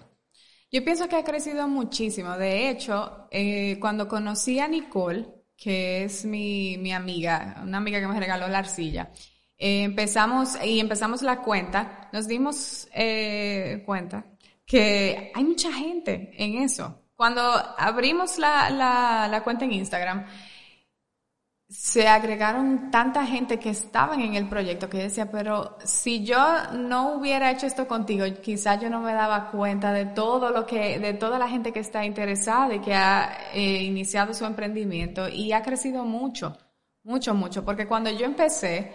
Yo 0.74 0.84
pienso 0.84 1.08
que 1.08 1.14
ha 1.14 1.22
crecido 1.22 1.68
muchísimo. 1.68 2.36
De 2.36 2.68
hecho, 2.68 3.28
eh, 3.30 3.78
cuando 3.78 4.08
conocí 4.08 4.58
a 4.58 4.66
Nicole, 4.66 5.24
que 5.56 6.02
es 6.02 6.24
mi, 6.24 6.76
mi, 6.78 6.92
amiga, 6.92 7.60
una 7.62 7.78
amiga 7.78 8.00
que 8.00 8.08
me 8.08 8.18
regaló 8.18 8.48
la 8.48 8.58
arcilla, 8.58 9.12
eh, 9.56 9.84
empezamos 9.84 10.58
y 10.64 10.80
empezamos 10.80 11.22
la 11.22 11.42
cuenta, 11.42 12.08
nos 12.12 12.26
dimos 12.26 12.88
eh, 12.92 13.84
cuenta 13.86 14.26
que 14.66 15.30
hay 15.32 15.44
mucha 15.44 15.72
gente 15.72 16.32
en 16.36 16.56
eso. 16.56 17.04
Cuando 17.14 17.40
abrimos 17.78 18.36
la, 18.38 18.68
la, 18.70 19.28
la 19.30 19.44
cuenta 19.44 19.66
en 19.66 19.74
Instagram, 19.74 20.26
se 21.74 22.06
agregaron 22.06 22.90
tanta 22.92 23.26
gente 23.26 23.58
que 23.58 23.70
estaban 23.70 24.20
en 24.20 24.34
el 24.34 24.48
proyecto 24.48 24.88
que 24.88 24.98
decía, 24.98 25.30
pero 25.30 25.76
si 25.84 26.24
yo 26.24 26.38
no 26.72 27.14
hubiera 27.14 27.50
hecho 27.50 27.66
esto 27.66 27.88
contigo, 27.88 28.24
quizás 28.40 28.80
yo 28.80 28.88
no 28.88 29.00
me 29.00 29.12
daba 29.12 29.50
cuenta 29.50 29.92
de 29.92 30.06
todo 30.06 30.50
lo 30.50 30.64
que, 30.66 31.00
de 31.00 31.14
toda 31.14 31.36
la 31.36 31.48
gente 31.48 31.72
que 31.72 31.80
está 31.80 32.04
interesada 32.04 32.72
y 32.74 32.80
que 32.80 32.94
ha 32.94 33.50
eh, 33.52 33.82
iniciado 33.82 34.32
su 34.32 34.44
emprendimiento 34.44 35.28
y 35.28 35.52
ha 35.52 35.62
crecido 35.62 36.04
mucho, 36.04 36.56
mucho, 37.02 37.34
mucho, 37.34 37.64
porque 37.64 37.88
cuando 37.88 38.08
yo 38.10 38.24
empecé, 38.24 38.92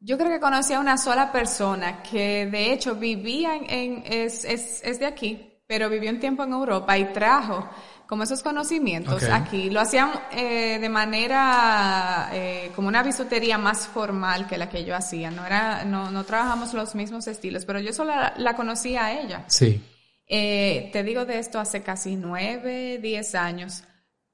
yo 0.00 0.18
creo 0.18 0.30
que 0.30 0.40
conocí 0.40 0.74
a 0.74 0.80
una 0.80 0.98
sola 0.98 1.30
persona 1.30 2.02
que 2.02 2.46
de 2.46 2.72
hecho 2.72 2.96
vivía 2.96 3.54
en, 3.56 4.02
es, 4.06 4.44
es, 4.44 4.82
es 4.82 4.98
de 4.98 5.06
aquí, 5.06 5.62
pero 5.68 5.88
vivió 5.88 6.10
un 6.10 6.18
tiempo 6.18 6.42
en 6.42 6.52
Europa 6.52 6.98
y 6.98 7.12
trajo 7.12 7.68
como 8.06 8.22
esos 8.22 8.42
conocimientos 8.42 9.24
aquí. 9.24 9.70
Lo 9.70 9.80
hacían 9.80 10.10
eh, 10.32 10.78
de 10.80 10.88
manera 10.88 12.30
eh, 12.32 12.70
como 12.74 12.88
una 12.88 13.02
bisutería 13.02 13.58
más 13.58 13.88
formal 13.88 14.46
que 14.46 14.58
la 14.58 14.68
que 14.68 14.84
yo 14.84 14.94
hacía. 14.94 15.30
No 15.30 15.44
era, 15.44 15.84
no, 15.84 16.10
no 16.10 16.24
trabajamos 16.24 16.72
los 16.74 16.94
mismos 16.94 17.26
estilos, 17.26 17.64
pero 17.64 17.80
yo 17.80 17.92
solo 17.92 18.12
la, 18.36 18.56
conocía 18.56 19.06
a 19.06 19.20
ella. 19.20 19.44
Sí. 19.48 19.82
Eh, 20.28 20.90
te 20.92 21.02
digo 21.02 21.24
de 21.24 21.38
esto 21.38 21.58
hace 21.58 21.82
casi 21.82 22.16
nueve, 22.16 22.98
diez 23.02 23.34
años. 23.34 23.82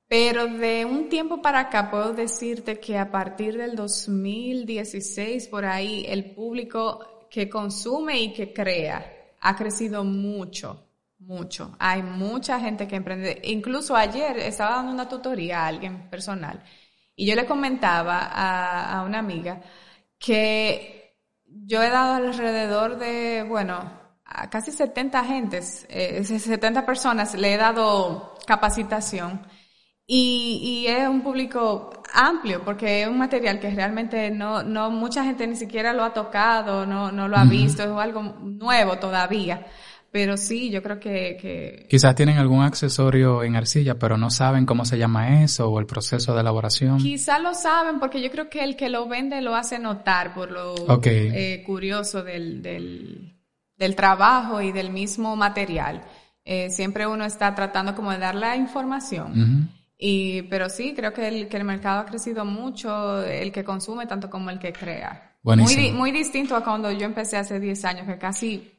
Pero 0.09 0.47
de 0.47 0.85
un 0.85 1.09
tiempo 1.09 1.41
para 1.41 1.61
acá 1.61 1.91
puedo 1.91 2.13
decirte 2.13 2.79
que 2.79 2.99
a 2.99 3.11
partir 3.11 3.57
del 3.57 3.75
2016 3.75 5.49
por 5.49 5.65
ahí 5.65 6.05
el 6.07 6.33
público 6.33 7.27
que 7.31 7.49
consume 7.49 8.21
y 8.21 8.33
que 8.35 8.53
crea 8.53 9.11
ha 9.41 9.57
crecido 9.57 10.05
mucho 10.05 10.92
mucho. 11.27 11.75
Hay 11.79 12.03
mucha 12.03 12.61
gente 12.61 12.87
que 12.89 12.97
emprende. 12.97 13.41
Incluso 13.45 13.97
ayer 13.97 14.39
estaba 14.39 14.77
dando 14.77 14.93
una 14.93 15.09
tutoría 15.09 15.61
a 15.63 15.67
alguien 15.69 16.09
personal 16.11 16.63
y 17.17 17.27
yo 17.27 17.35
le 17.35 17.47
comentaba 17.47 18.31
a, 18.33 19.03
una 19.05 19.19
amiga 19.19 19.61
que 20.19 21.17
yo 21.45 21.83
he 21.83 21.91
dado 21.91 22.15
alrededor 22.15 22.99
de, 22.99 23.45
bueno, 23.49 24.01
a 24.25 24.49
casi 24.51 24.73
70 24.73 25.25
gentes, 25.25 25.87
eh, 25.91 26.25
70 26.25 26.87
personas, 26.87 27.35
le 27.35 27.55
he 27.55 27.57
dado 27.57 28.37
capacitación 28.47 29.47
y, 30.07 30.85
y, 30.85 30.87
es 30.89 31.09
un 31.09 31.23
público 31.23 32.03
amplio 32.13 32.65
porque 32.65 33.03
es 33.03 33.09
un 33.09 33.19
material 33.19 33.61
que 33.61 33.71
realmente 33.71 34.31
no, 34.31 34.63
no 34.63 34.91
mucha 34.91 35.25
gente 35.25 35.47
ni 35.47 35.57
siquiera 35.57 35.93
lo 35.93 36.05
ha 36.05 36.13
tocado, 36.13 36.85
no, 36.87 37.13
no 37.13 37.29
lo 37.29 37.37
ha 37.37 37.45
visto, 37.45 37.83
es 37.83 37.89
algo 37.91 38.23
nuevo 38.23 38.99
todavía. 38.99 39.67
Pero 40.13 40.37
sí, 40.37 40.69
yo 40.69 40.83
creo 40.83 41.01
que, 41.01 41.87
Quizás 41.89 42.15
tienen 42.15 42.37
algún 42.37 42.63
accesorio 42.63 43.43
en 43.43 43.57
arcilla, 43.57 43.99
pero 43.99 44.19
no 44.19 44.31
saben 44.31 44.67
cómo 44.67 44.85
se 44.85 44.99
llama 44.99 45.43
eso 45.43 45.71
o 45.71 45.81
el 45.81 45.87
proceso 45.87 46.35
de 46.35 46.43
elaboración. 46.43 46.99
Quizás 46.99 47.41
lo 47.41 47.55
saben 47.55 47.99
porque 47.99 48.21
yo 48.21 48.31
creo 48.31 48.51
que 48.51 48.63
el 48.63 48.77
que 48.77 48.91
lo 48.91 49.09
vende 49.09 49.41
lo 49.41 49.55
hace 49.55 49.79
notar 49.79 50.35
por 50.35 50.51
lo 50.51 50.75
eh, 51.03 51.63
curioso 51.65 52.23
del, 52.23 52.61
del, 52.61 53.97
trabajo 53.97 54.61
y 54.61 54.71
del 54.71 54.91
mismo 54.91 55.35
material. 55.35 56.03
Eh, 56.45 56.69
siempre 56.69 57.07
uno 57.07 57.25
está 57.25 57.55
tratando 57.55 57.95
como 57.95 58.11
de 58.11 58.19
dar 58.19 58.35
la 58.35 58.55
información. 58.55 59.71
y, 59.97 60.43
pero 60.43 60.69
sí, 60.69 60.93
creo 60.95 61.15
que 61.15 61.27
el, 61.27 61.49
que 61.49 61.57
el 61.57 61.65
mercado 61.65 62.01
ha 62.01 62.05
crecido 62.05 62.45
mucho, 62.45 63.25
el 63.25 63.51
que 63.51 63.65
consume 63.65 64.05
tanto 64.07 64.29
como 64.29 64.51
el 64.51 64.59
que 64.59 64.75
crea. 64.75 65.39
Muy, 65.43 65.91
muy 65.91 66.13
distinto 66.13 66.55
a 66.55 66.63
cuando 66.63 66.93
yo 66.93 67.07
empecé 67.07 67.39
hace 67.39 67.59
10 67.59 67.85
años, 67.87 68.07
que 68.07 68.19
casi 68.19 68.72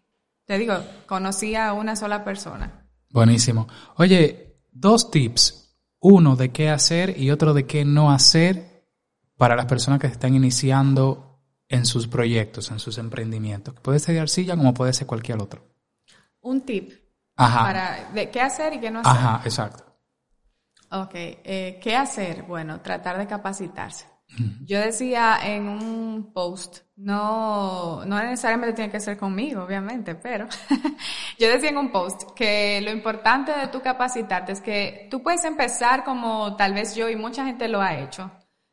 te 0.45 0.57
digo, 0.57 0.75
conocí 1.05 1.55
a 1.55 1.73
una 1.73 1.95
sola 1.95 2.23
persona. 2.23 2.87
Buenísimo. 3.09 3.67
Oye, 3.97 4.57
dos 4.71 5.11
tips. 5.11 5.59
Uno 5.99 6.35
de 6.35 6.51
qué 6.51 6.69
hacer 6.69 7.17
y 7.17 7.31
otro 7.31 7.53
de 7.53 7.65
qué 7.65 7.85
no 7.85 8.11
hacer 8.11 8.85
para 9.37 9.55
las 9.55 9.65
personas 9.67 9.99
que 9.99 10.07
están 10.07 10.35
iniciando 10.35 11.39
en 11.69 11.85
sus 11.85 12.07
proyectos, 12.07 12.71
en 12.71 12.79
sus 12.79 12.97
emprendimientos. 12.97 13.73
Puede 13.79 13.99
ser 13.99 14.15
de 14.15 14.21
arcilla 14.21 14.57
como 14.57 14.73
puede 14.73 14.93
ser 14.93 15.07
cualquier 15.07 15.41
otro. 15.41 15.65
Un 16.41 16.61
tip. 16.61 16.91
Ajá. 17.35 17.63
Para 17.63 18.11
de 18.13 18.29
qué 18.29 18.41
hacer 18.41 18.73
y 18.73 18.79
qué 18.79 18.91
no 18.91 18.99
hacer. 18.99 19.11
Ajá, 19.11 19.41
exacto. 19.45 19.83
Ok. 20.91 21.11
Eh, 21.13 21.79
¿Qué 21.81 21.95
hacer? 21.95 22.43
Bueno, 22.43 22.81
tratar 22.81 23.17
de 23.17 23.25
capacitarse. 23.25 24.05
Yo 24.65 24.79
decía 24.79 25.37
en 25.43 25.67
un 25.67 26.31
post, 26.33 26.79
no, 26.95 28.03
no 28.05 28.23
necesariamente 28.23 28.73
tiene 28.73 28.91
que 28.91 28.99
ser 28.99 29.17
conmigo, 29.17 29.63
obviamente, 29.63 30.15
pero 30.15 30.47
yo 31.39 31.49
decía 31.49 31.69
en 31.69 31.77
un 31.77 31.91
post 31.91 32.31
que 32.35 32.81
lo 32.81 32.91
importante 32.91 33.51
de 33.51 33.67
tu 33.67 33.81
capacitarte 33.81 34.53
es 34.53 34.61
que 34.61 35.07
tú 35.11 35.21
puedes 35.21 35.43
empezar 35.45 36.03
como 36.03 36.55
tal 36.55 36.73
vez 36.73 36.95
yo 36.95 37.09
y 37.09 37.15
mucha 37.15 37.45
gente 37.45 37.67
lo 37.67 37.81
ha 37.81 37.97
hecho, 37.97 38.31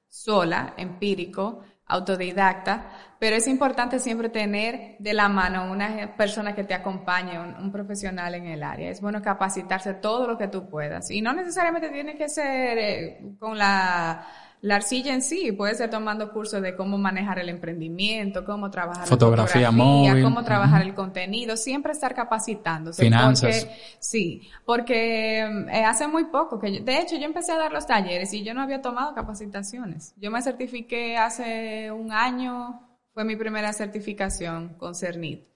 sola, 0.09 0.75
empírico, 0.77 1.63
autodidacta, 1.91 2.91
pero 3.19 3.37
es 3.37 3.47
importante 3.47 3.99
siempre 3.99 4.31
tener 4.31 4.97
de 4.99 5.13
la 5.13 5.29
mano 5.29 5.71
una 5.71 6.15
persona 6.17 6.55
que 6.55 6.65
te 6.65 6.73
acompañe, 6.73 7.39
un, 7.39 7.71
profesional 7.71 8.35
en 8.35 8.47
el 8.47 8.63
área. 8.63 8.91
Es 8.91 9.01
bueno 9.01 9.21
capacitarse 9.21 9.95
todo 9.95 10.27
lo 10.27 10.39
que 10.39 10.49
tú 10.49 10.71
puedas. 10.71 11.11
Y 11.11 11.21
no 11.21 11.33
necesariamente 11.33 11.91
tiene 11.91 12.17
que 12.17 12.29
ser 12.29 12.79
eh, 12.79 13.21
con 13.39 13.59
la 13.59 14.27
la 14.63 14.77
arcilla 14.77 15.15
en 15.15 15.23
sí 15.23 15.53
puede 15.53 15.75
ser 15.75 15.89
tomando 15.89 16.33
cursos 16.33 16.61
de 16.61 16.77
cómo 16.77 16.99
manejar 16.99 17.39
el 17.39 17.49
emprendimiento, 17.49 18.45
cómo 18.45 18.71
trabajar 18.71 19.07
fotografía, 19.07 19.63
la 19.63 19.73
fotografía 19.73 20.23
cómo 20.23 20.45
trabajar 20.45 20.83
el 20.83 20.95
contenido, 20.95 21.57
siempre 21.57 21.93
estar 21.93 22.15
capacitándose. 22.15 23.03
Finanzas. 23.03 23.67
sí, 23.99 24.43
porque 24.67 25.41
eh, 25.41 25.85
hace 25.85 26.09
muy 26.09 26.25
poco 26.25 26.59
que, 26.59 26.81
de 26.81 26.99
hecho, 26.99 27.17
yo 27.17 27.25
empecé 27.25 27.53
a 27.53 27.59
dar 27.59 27.73
los 27.73 27.87
talleres 27.87 28.33
y 28.35 28.43
yo 28.43 28.53
no 28.53 28.61
había 28.61 28.83
tomado 28.83 29.15
capacitaciones. 29.15 30.15
Yo 30.17 30.31
me 30.31 30.43
certifiqué 30.43 31.17
hace 31.17 31.91
un 31.91 32.13
año, 32.13 32.87
fue 33.15 33.25
mi 33.25 33.37
primera 33.37 33.73
certificación 33.73 34.75
con 34.75 34.95
CERNIT. 34.95 35.49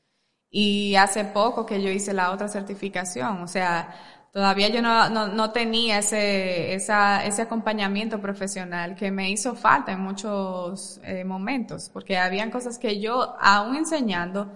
Y 0.57 0.95
hace 0.95 1.25
poco 1.25 1.67
que 1.67 1.83
yo 1.83 1.91
hice 1.91 2.13
la 2.13 2.31
otra 2.31 2.47
certificación, 2.49 3.43
o 3.43 3.49
sea, 3.49 3.93
Todavía 4.35 4.69
yo 4.69 4.83
no, 4.83 5.09
no, 5.11 5.29
no 5.29 5.53
tenía 5.53 6.01
ese, 6.01 6.75
esa, 6.75 7.25
ese 7.25 7.43
acompañamiento 7.43 8.21
profesional 8.21 8.97
que 8.97 9.13
me 9.13 9.31
hizo 9.31 9.55
falta 9.55 9.93
en 9.93 10.01
muchos 10.01 11.01
eh, 11.05 11.23
momentos, 11.23 11.89
porque 11.89 12.19
habían 12.19 12.51
cosas 12.51 12.77
que 12.77 12.99
yo, 12.99 13.37
aún 13.41 13.77
enseñando, 13.77 14.51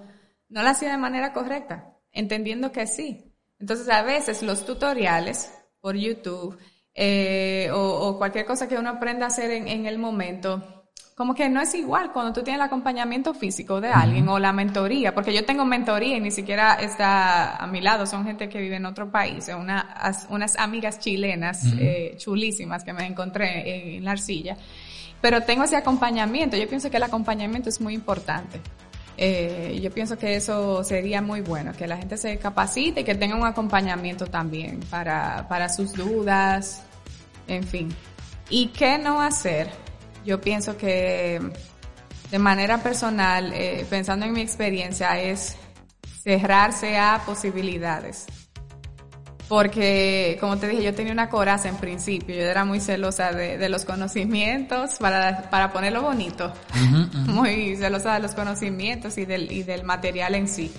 no 0.48 0.62
las 0.64 0.78
hacía 0.78 0.90
de 0.90 0.98
manera 0.98 1.32
correcta, 1.32 1.94
entendiendo 2.10 2.72
que 2.72 2.88
sí. 2.88 3.32
Entonces, 3.60 3.88
a 3.88 4.02
veces 4.02 4.42
los 4.42 4.66
tutoriales 4.66 5.54
por 5.80 5.94
YouTube 5.94 6.58
eh, 6.92 7.70
o, 7.72 7.78
o, 7.78 8.18
cualquier 8.18 8.46
cosa 8.46 8.66
que 8.66 8.78
uno 8.78 8.90
aprenda 8.90 9.26
a 9.26 9.28
hacer 9.28 9.52
en, 9.52 9.68
en 9.68 9.86
el 9.86 9.98
momento, 10.00 10.77
como 11.18 11.34
que 11.34 11.48
no 11.48 11.60
es 11.60 11.74
igual 11.74 12.12
cuando 12.12 12.32
tú 12.32 12.44
tienes 12.44 12.60
el 12.60 12.66
acompañamiento 12.66 13.34
físico 13.34 13.80
de 13.80 13.88
alguien 13.88 14.28
o 14.28 14.38
la 14.38 14.52
mentoría, 14.52 15.12
porque 15.12 15.34
yo 15.34 15.44
tengo 15.44 15.64
mentoría 15.64 16.16
y 16.16 16.20
ni 16.20 16.30
siquiera 16.30 16.74
está 16.74 17.56
a 17.56 17.66
mi 17.66 17.80
lado, 17.80 18.06
son 18.06 18.24
gente 18.24 18.48
que 18.48 18.60
vive 18.60 18.76
en 18.76 18.86
otro 18.86 19.10
país, 19.10 19.48
una, 19.48 19.98
unas 20.28 20.56
amigas 20.56 21.00
chilenas 21.00 21.64
eh, 21.76 22.14
chulísimas 22.18 22.84
que 22.84 22.92
me 22.92 23.04
encontré 23.04 23.96
en 23.96 24.04
la 24.04 24.12
arcilla, 24.12 24.56
pero 25.20 25.42
tengo 25.42 25.64
ese 25.64 25.74
acompañamiento, 25.74 26.56
yo 26.56 26.68
pienso 26.68 26.88
que 26.88 26.98
el 26.98 27.02
acompañamiento 27.02 27.68
es 27.68 27.80
muy 27.80 27.94
importante. 27.94 28.60
Eh, 29.16 29.80
yo 29.82 29.90
pienso 29.90 30.16
que 30.16 30.36
eso 30.36 30.84
sería 30.84 31.20
muy 31.20 31.40
bueno, 31.40 31.72
que 31.72 31.88
la 31.88 31.96
gente 31.96 32.16
se 32.16 32.38
capacite 32.38 33.00
y 33.00 33.04
que 33.04 33.16
tenga 33.16 33.34
un 33.34 33.44
acompañamiento 33.44 34.28
también 34.28 34.78
para, 34.88 35.48
para 35.48 35.68
sus 35.68 35.94
dudas, 35.94 36.84
en 37.48 37.64
fin. 37.64 37.92
¿Y 38.48 38.68
qué 38.68 38.98
no 38.98 39.20
hacer? 39.20 39.87
Yo 40.28 40.40
pienso 40.42 40.76
que 40.76 41.40
de 42.30 42.38
manera 42.38 42.82
personal, 42.82 43.50
eh, 43.54 43.86
pensando 43.88 44.26
en 44.26 44.32
mi 44.32 44.42
experiencia, 44.42 45.18
es 45.18 45.56
cerrarse 46.22 46.98
a 46.98 47.22
posibilidades. 47.24 48.26
Porque, 49.48 50.36
como 50.38 50.58
te 50.58 50.68
dije, 50.68 50.82
yo 50.82 50.94
tenía 50.94 51.14
una 51.14 51.30
coraza 51.30 51.70
en 51.70 51.76
principio, 51.76 52.34
yo 52.34 52.42
era 52.42 52.66
muy 52.66 52.80
celosa 52.80 53.32
de, 53.32 53.66
los 53.70 53.86
conocimientos, 53.86 54.98
para, 54.98 55.48
para 55.48 55.72
ponerlo 55.72 56.02
bonito, 56.02 56.52
muy 57.26 57.74
celosa 57.76 58.12
de 58.12 58.20
los 58.20 58.34
conocimientos 58.34 59.16
y 59.16 59.24
del, 59.24 59.50
y 59.50 59.62
del 59.62 59.84
material 59.84 60.34
en 60.34 60.48
sí. 60.48 60.70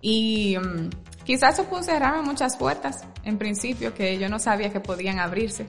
Y 0.00 0.56
mm, 0.58 0.90
quizás 1.22 1.54
eso 1.54 1.68
pudo 1.68 1.84
cerrarme 1.84 2.22
muchas 2.22 2.56
puertas 2.56 3.04
en 3.22 3.38
principio 3.38 3.94
que 3.94 4.18
yo 4.18 4.28
no 4.28 4.40
sabía 4.40 4.72
que 4.72 4.80
podían 4.80 5.20
abrirse. 5.20 5.66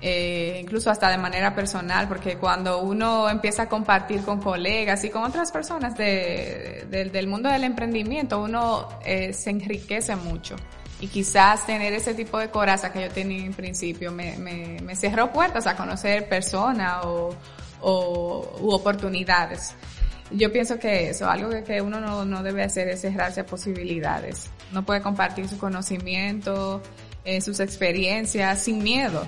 Eh, 0.00 0.58
incluso 0.62 0.90
hasta 0.90 1.10
de 1.10 1.18
manera 1.18 1.54
personal, 1.54 2.06
porque 2.06 2.36
cuando 2.36 2.82
uno 2.82 3.28
empieza 3.28 3.62
a 3.62 3.68
compartir 3.68 4.22
con 4.22 4.40
colegas 4.40 5.02
y 5.04 5.10
con 5.10 5.24
otras 5.24 5.50
personas 5.50 5.96
de, 5.96 6.86
del 6.88 7.26
mundo 7.26 7.48
del 7.48 7.64
emprendimiento, 7.64 8.40
uno 8.40 8.88
eh, 9.04 9.32
se 9.32 9.50
enriquece 9.50 10.14
mucho. 10.14 10.54
Y 11.00 11.08
quizás 11.08 11.66
tener 11.66 11.92
ese 11.92 12.14
tipo 12.14 12.38
de 12.38 12.48
coraza 12.48 12.92
que 12.92 13.02
yo 13.02 13.08
tenía 13.10 13.44
en 13.44 13.54
principio 13.54 14.10
me, 14.10 14.36
me, 14.36 14.96
cerró 14.96 15.32
puertas 15.32 15.66
a 15.66 15.76
conocer 15.76 16.28
personas 16.28 17.04
o, 17.04 17.34
o 17.80 18.74
oportunidades. 18.74 19.74
Yo 20.30 20.52
pienso 20.52 20.78
que 20.78 21.10
eso, 21.10 21.28
algo 21.28 21.50
que, 21.64 21.80
uno 21.80 22.00
no, 22.00 22.24
no, 22.24 22.42
debe 22.42 22.62
hacer 22.62 22.88
es 22.88 23.00
cerrarse 23.00 23.40
a 23.40 23.46
posibilidades. 23.46 24.50
No 24.72 24.84
puede 24.84 25.00
compartir 25.00 25.48
su 25.48 25.56
conocimiento, 25.56 26.82
eh, 27.24 27.40
sus 27.40 27.60
experiencias 27.60 28.62
sin 28.62 28.82
miedo. 28.82 29.26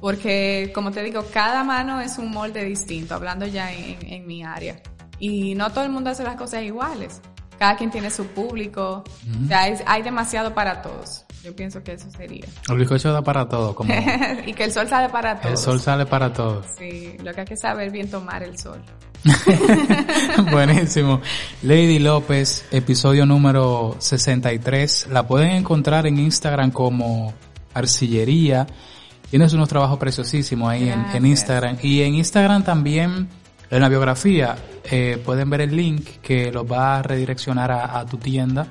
Porque, 0.00 0.70
como 0.74 0.90
te 0.90 1.02
digo, 1.02 1.24
cada 1.32 1.64
mano 1.64 2.00
es 2.00 2.18
un 2.18 2.30
molde 2.30 2.64
distinto, 2.64 3.14
hablando 3.14 3.46
ya 3.46 3.72
en, 3.72 3.98
en 4.02 4.26
mi 4.26 4.44
área. 4.44 4.80
Y 5.18 5.54
no 5.54 5.70
todo 5.70 5.84
el 5.84 5.90
mundo 5.90 6.10
hace 6.10 6.24
las 6.24 6.36
cosas 6.36 6.62
iguales. 6.62 7.22
Cada 7.58 7.76
quien 7.76 7.90
tiene 7.90 8.10
su 8.10 8.26
público. 8.26 9.04
O 9.44 9.48
sea, 9.48 9.62
hay, 9.62 9.74
hay 9.86 10.02
demasiado 10.02 10.54
para 10.54 10.82
todos. 10.82 11.24
Yo 11.42 11.54
pienso 11.54 11.82
que 11.82 11.92
eso 11.92 12.10
sería. 12.10 12.46
El 12.68 12.78
bizcocho 12.78 13.12
da 13.12 13.22
para 13.22 13.46
todo, 13.46 13.74
como 13.74 13.92
y 14.46 14.52
que 14.54 14.64
el 14.64 14.72
sol 14.72 14.88
sale 14.88 15.10
para 15.10 15.38
todos. 15.38 15.52
el 15.52 15.58
sol 15.58 15.80
sale 15.80 16.06
para 16.06 16.32
todos. 16.32 16.66
Sí, 16.78 17.16
lo 17.22 17.32
que 17.34 17.40
hay 17.42 17.46
que 17.46 17.56
saber 17.56 17.90
bien 17.90 18.10
tomar 18.10 18.42
el 18.42 18.58
sol. 18.58 18.82
Buenísimo. 20.50 21.20
Lady 21.62 21.98
López, 21.98 22.66
episodio 22.70 23.26
número 23.26 23.96
63. 23.98 25.08
La 25.10 25.26
pueden 25.26 25.50
encontrar 25.50 26.06
en 26.06 26.18
Instagram 26.18 26.70
como 26.70 27.34
Arcillería. 27.74 28.66
Tienes 29.34 29.52
unos 29.52 29.68
trabajos 29.68 29.98
preciosísimos 29.98 30.70
ahí 30.70 30.88
en, 30.88 31.04
en, 31.12 31.26
Instagram. 31.26 31.78
Y 31.82 32.02
en 32.02 32.14
Instagram 32.14 32.62
también, 32.62 33.28
en 33.68 33.80
la 33.80 33.88
biografía, 33.88 34.54
eh, 34.84 35.20
pueden 35.24 35.50
ver 35.50 35.62
el 35.62 35.74
link 35.74 36.06
que 36.22 36.52
los 36.52 36.70
va 36.70 36.98
a 36.98 37.02
redireccionar 37.02 37.72
a, 37.72 37.98
a 37.98 38.06
tu 38.06 38.16
tienda 38.16 38.68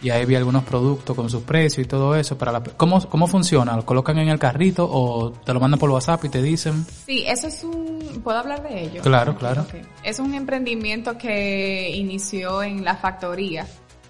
y 0.00 0.08
ahí 0.08 0.24
vi 0.24 0.34
algunos 0.34 0.64
productos 0.64 1.14
con 1.14 1.28
sus 1.28 1.42
precios 1.42 1.84
y 1.84 1.86
todo 1.86 2.16
eso. 2.16 2.38
para 2.38 2.50
la, 2.50 2.62
¿cómo, 2.62 3.06
¿Cómo 3.10 3.26
funciona? 3.26 3.76
¿Lo 3.76 3.84
colocan 3.84 4.16
en 4.18 4.30
el 4.30 4.38
carrito 4.38 4.88
o 4.90 5.32
te 5.32 5.52
lo 5.52 5.60
mandan 5.60 5.78
por 5.78 5.90
WhatsApp 5.90 6.24
y 6.24 6.30
te 6.30 6.40
dicen? 6.40 6.86
Sí, 7.04 7.26
eso 7.26 7.48
es 7.48 7.62
un... 7.62 8.22
¿Puedo 8.24 8.38
hablar 8.38 8.62
de 8.62 8.84
ello? 8.84 9.02
Claro, 9.02 9.36
claro. 9.36 9.66
Okay. 9.68 9.82
Es 10.02 10.18
un 10.18 10.32
emprendimiento 10.32 11.18
que 11.18 11.90
inició 11.90 12.62
en 12.62 12.86
La 12.86 12.96
Factoría, 12.96 13.66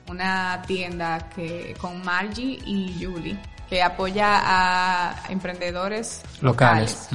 una 0.08 0.62
tienda 0.68 1.30
que 1.34 1.74
con 1.80 2.00
Margie 2.04 2.60
y 2.64 2.94
Julie, 3.04 3.36
que 3.68 3.82
apoya 3.82 4.40
a 4.44 5.24
emprendedores 5.28 6.22
locales, 6.40 7.08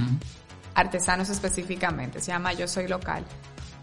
artesanos 0.73 1.29
específicamente. 1.29 2.19
Se 2.19 2.31
llama 2.31 2.53
Yo 2.53 2.67
Soy 2.67 2.87
Local. 2.87 3.23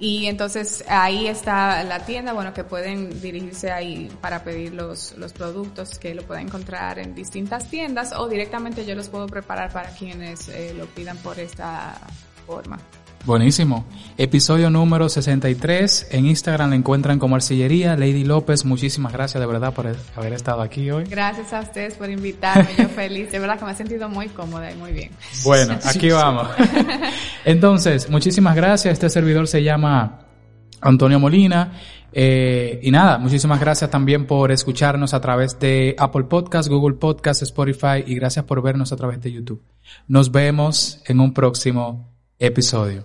Y 0.00 0.26
entonces 0.26 0.84
ahí 0.88 1.26
está 1.26 1.82
la 1.82 2.06
tienda, 2.06 2.32
bueno, 2.32 2.54
que 2.54 2.62
pueden 2.62 3.20
dirigirse 3.20 3.72
ahí 3.72 4.08
para 4.20 4.44
pedir 4.44 4.72
los, 4.72 5.16
los 5.18 5.32
productos 5.32 5.98
que 5.98 6.14
lo 6.14 6.22
pueden 6.22 6.46
encontrar 6.46 7.00
en 7.00 7.16
distintas 7.16 7.68
tiendas 7.68 8.12
o 8.12 8.28
directamente 8.28 8.86
yo 8.86 8.94
los 8.94 9.08
puedo 9.08 9.26
preparar 9.26 9.72
para 9.72 9.90
quienes 9.90 10.48
eh, 10.50 10.72
lo 10.76 10.86
pidan 10.86 11.16
por 11.16 11.40
esta 11.40 11.98
forma. 12.46 12.78
Buenísimo. 13.24 13.84
Episodio 14.16 14.70
número 14.70 15.08
63. 15.08 16.08
En 16.10 16.26
Instagram 16.26 16.70
la 16.70 16.76
encuentran 16.76 17.18
como 17.18 17.34
Arcillería. 17.36 17.96
Lady 17.96 18.24
López, 18.24 18.64
muchísimas 18.64 19.12
gracias 19.12 19.40
de 19.40 19.46
verdad 19.46 19.74
por 19.74 19.86
haber 20.16 20.32
estado 20.32 20.62
aquí 20.62 20.90
hoy. 20.90 21.04
Gracias 21.04 21.52
a 21.52 21.60
ustedes 21.60 21.94
por 21.94 22.08
invitarme. 22.08 22.68
Yo 22.78 22.88
feliz. 22.88 23.30
De 23.30 23.38
verdad 23.38 23.58
que 23.58 23.64
me 23.64 23.72
he 23.72 23.74
sentido 23.74 24.08
muy 24.08 24.28
cómoda 24.28 24.70
y 24.70 24.76
muy 24.76 24.92
bien. 24.92 25.10
Bueno, 25.44 25.78
aquí 25.84 26.10
vamos. 26.10 26.48
Entonces, 27.44 28.08
muchísimas 28.08 28.56
gracias. 28.56 28.94
Este 28.94 29.10
servidor 29.10 29.46
se 29.46 29.62
llama 29.62 30.20
Antonio 30.80 31.20
Molina. 31.20 31.72
Eh, 32.12 32.80
y 32.82 32.90
nada, 32.90 33.18
muchísimas 33.18 33.60
gracias 33.60 33.90
también 33.90 34.26
por 34.26 34.50
escucharnos 34.50 35.12
a 35.12 35.20
través 35.20 35.58
de 35.58 35.94
Apple 35.98 36.24
Podcast, 36.24 36.68
Google 36.68 36.96
Podcast, 36.96 37.42
Spotify 37.42 38.02
y 38.06 38.14
gracias 38.14 38.44
por 38.46 38.62
vernos 38.62 38.92
a 38.92 38.96
través 38.96 39.20
de 39.20 39.30
YouTube. 39.32 39.62
Nos 40.06 40.32
vemos 40.32 41.02
en 41.06 41.20
un 41.20 41.34
próximo 41.34 42.07
episodio. 42.38 43.04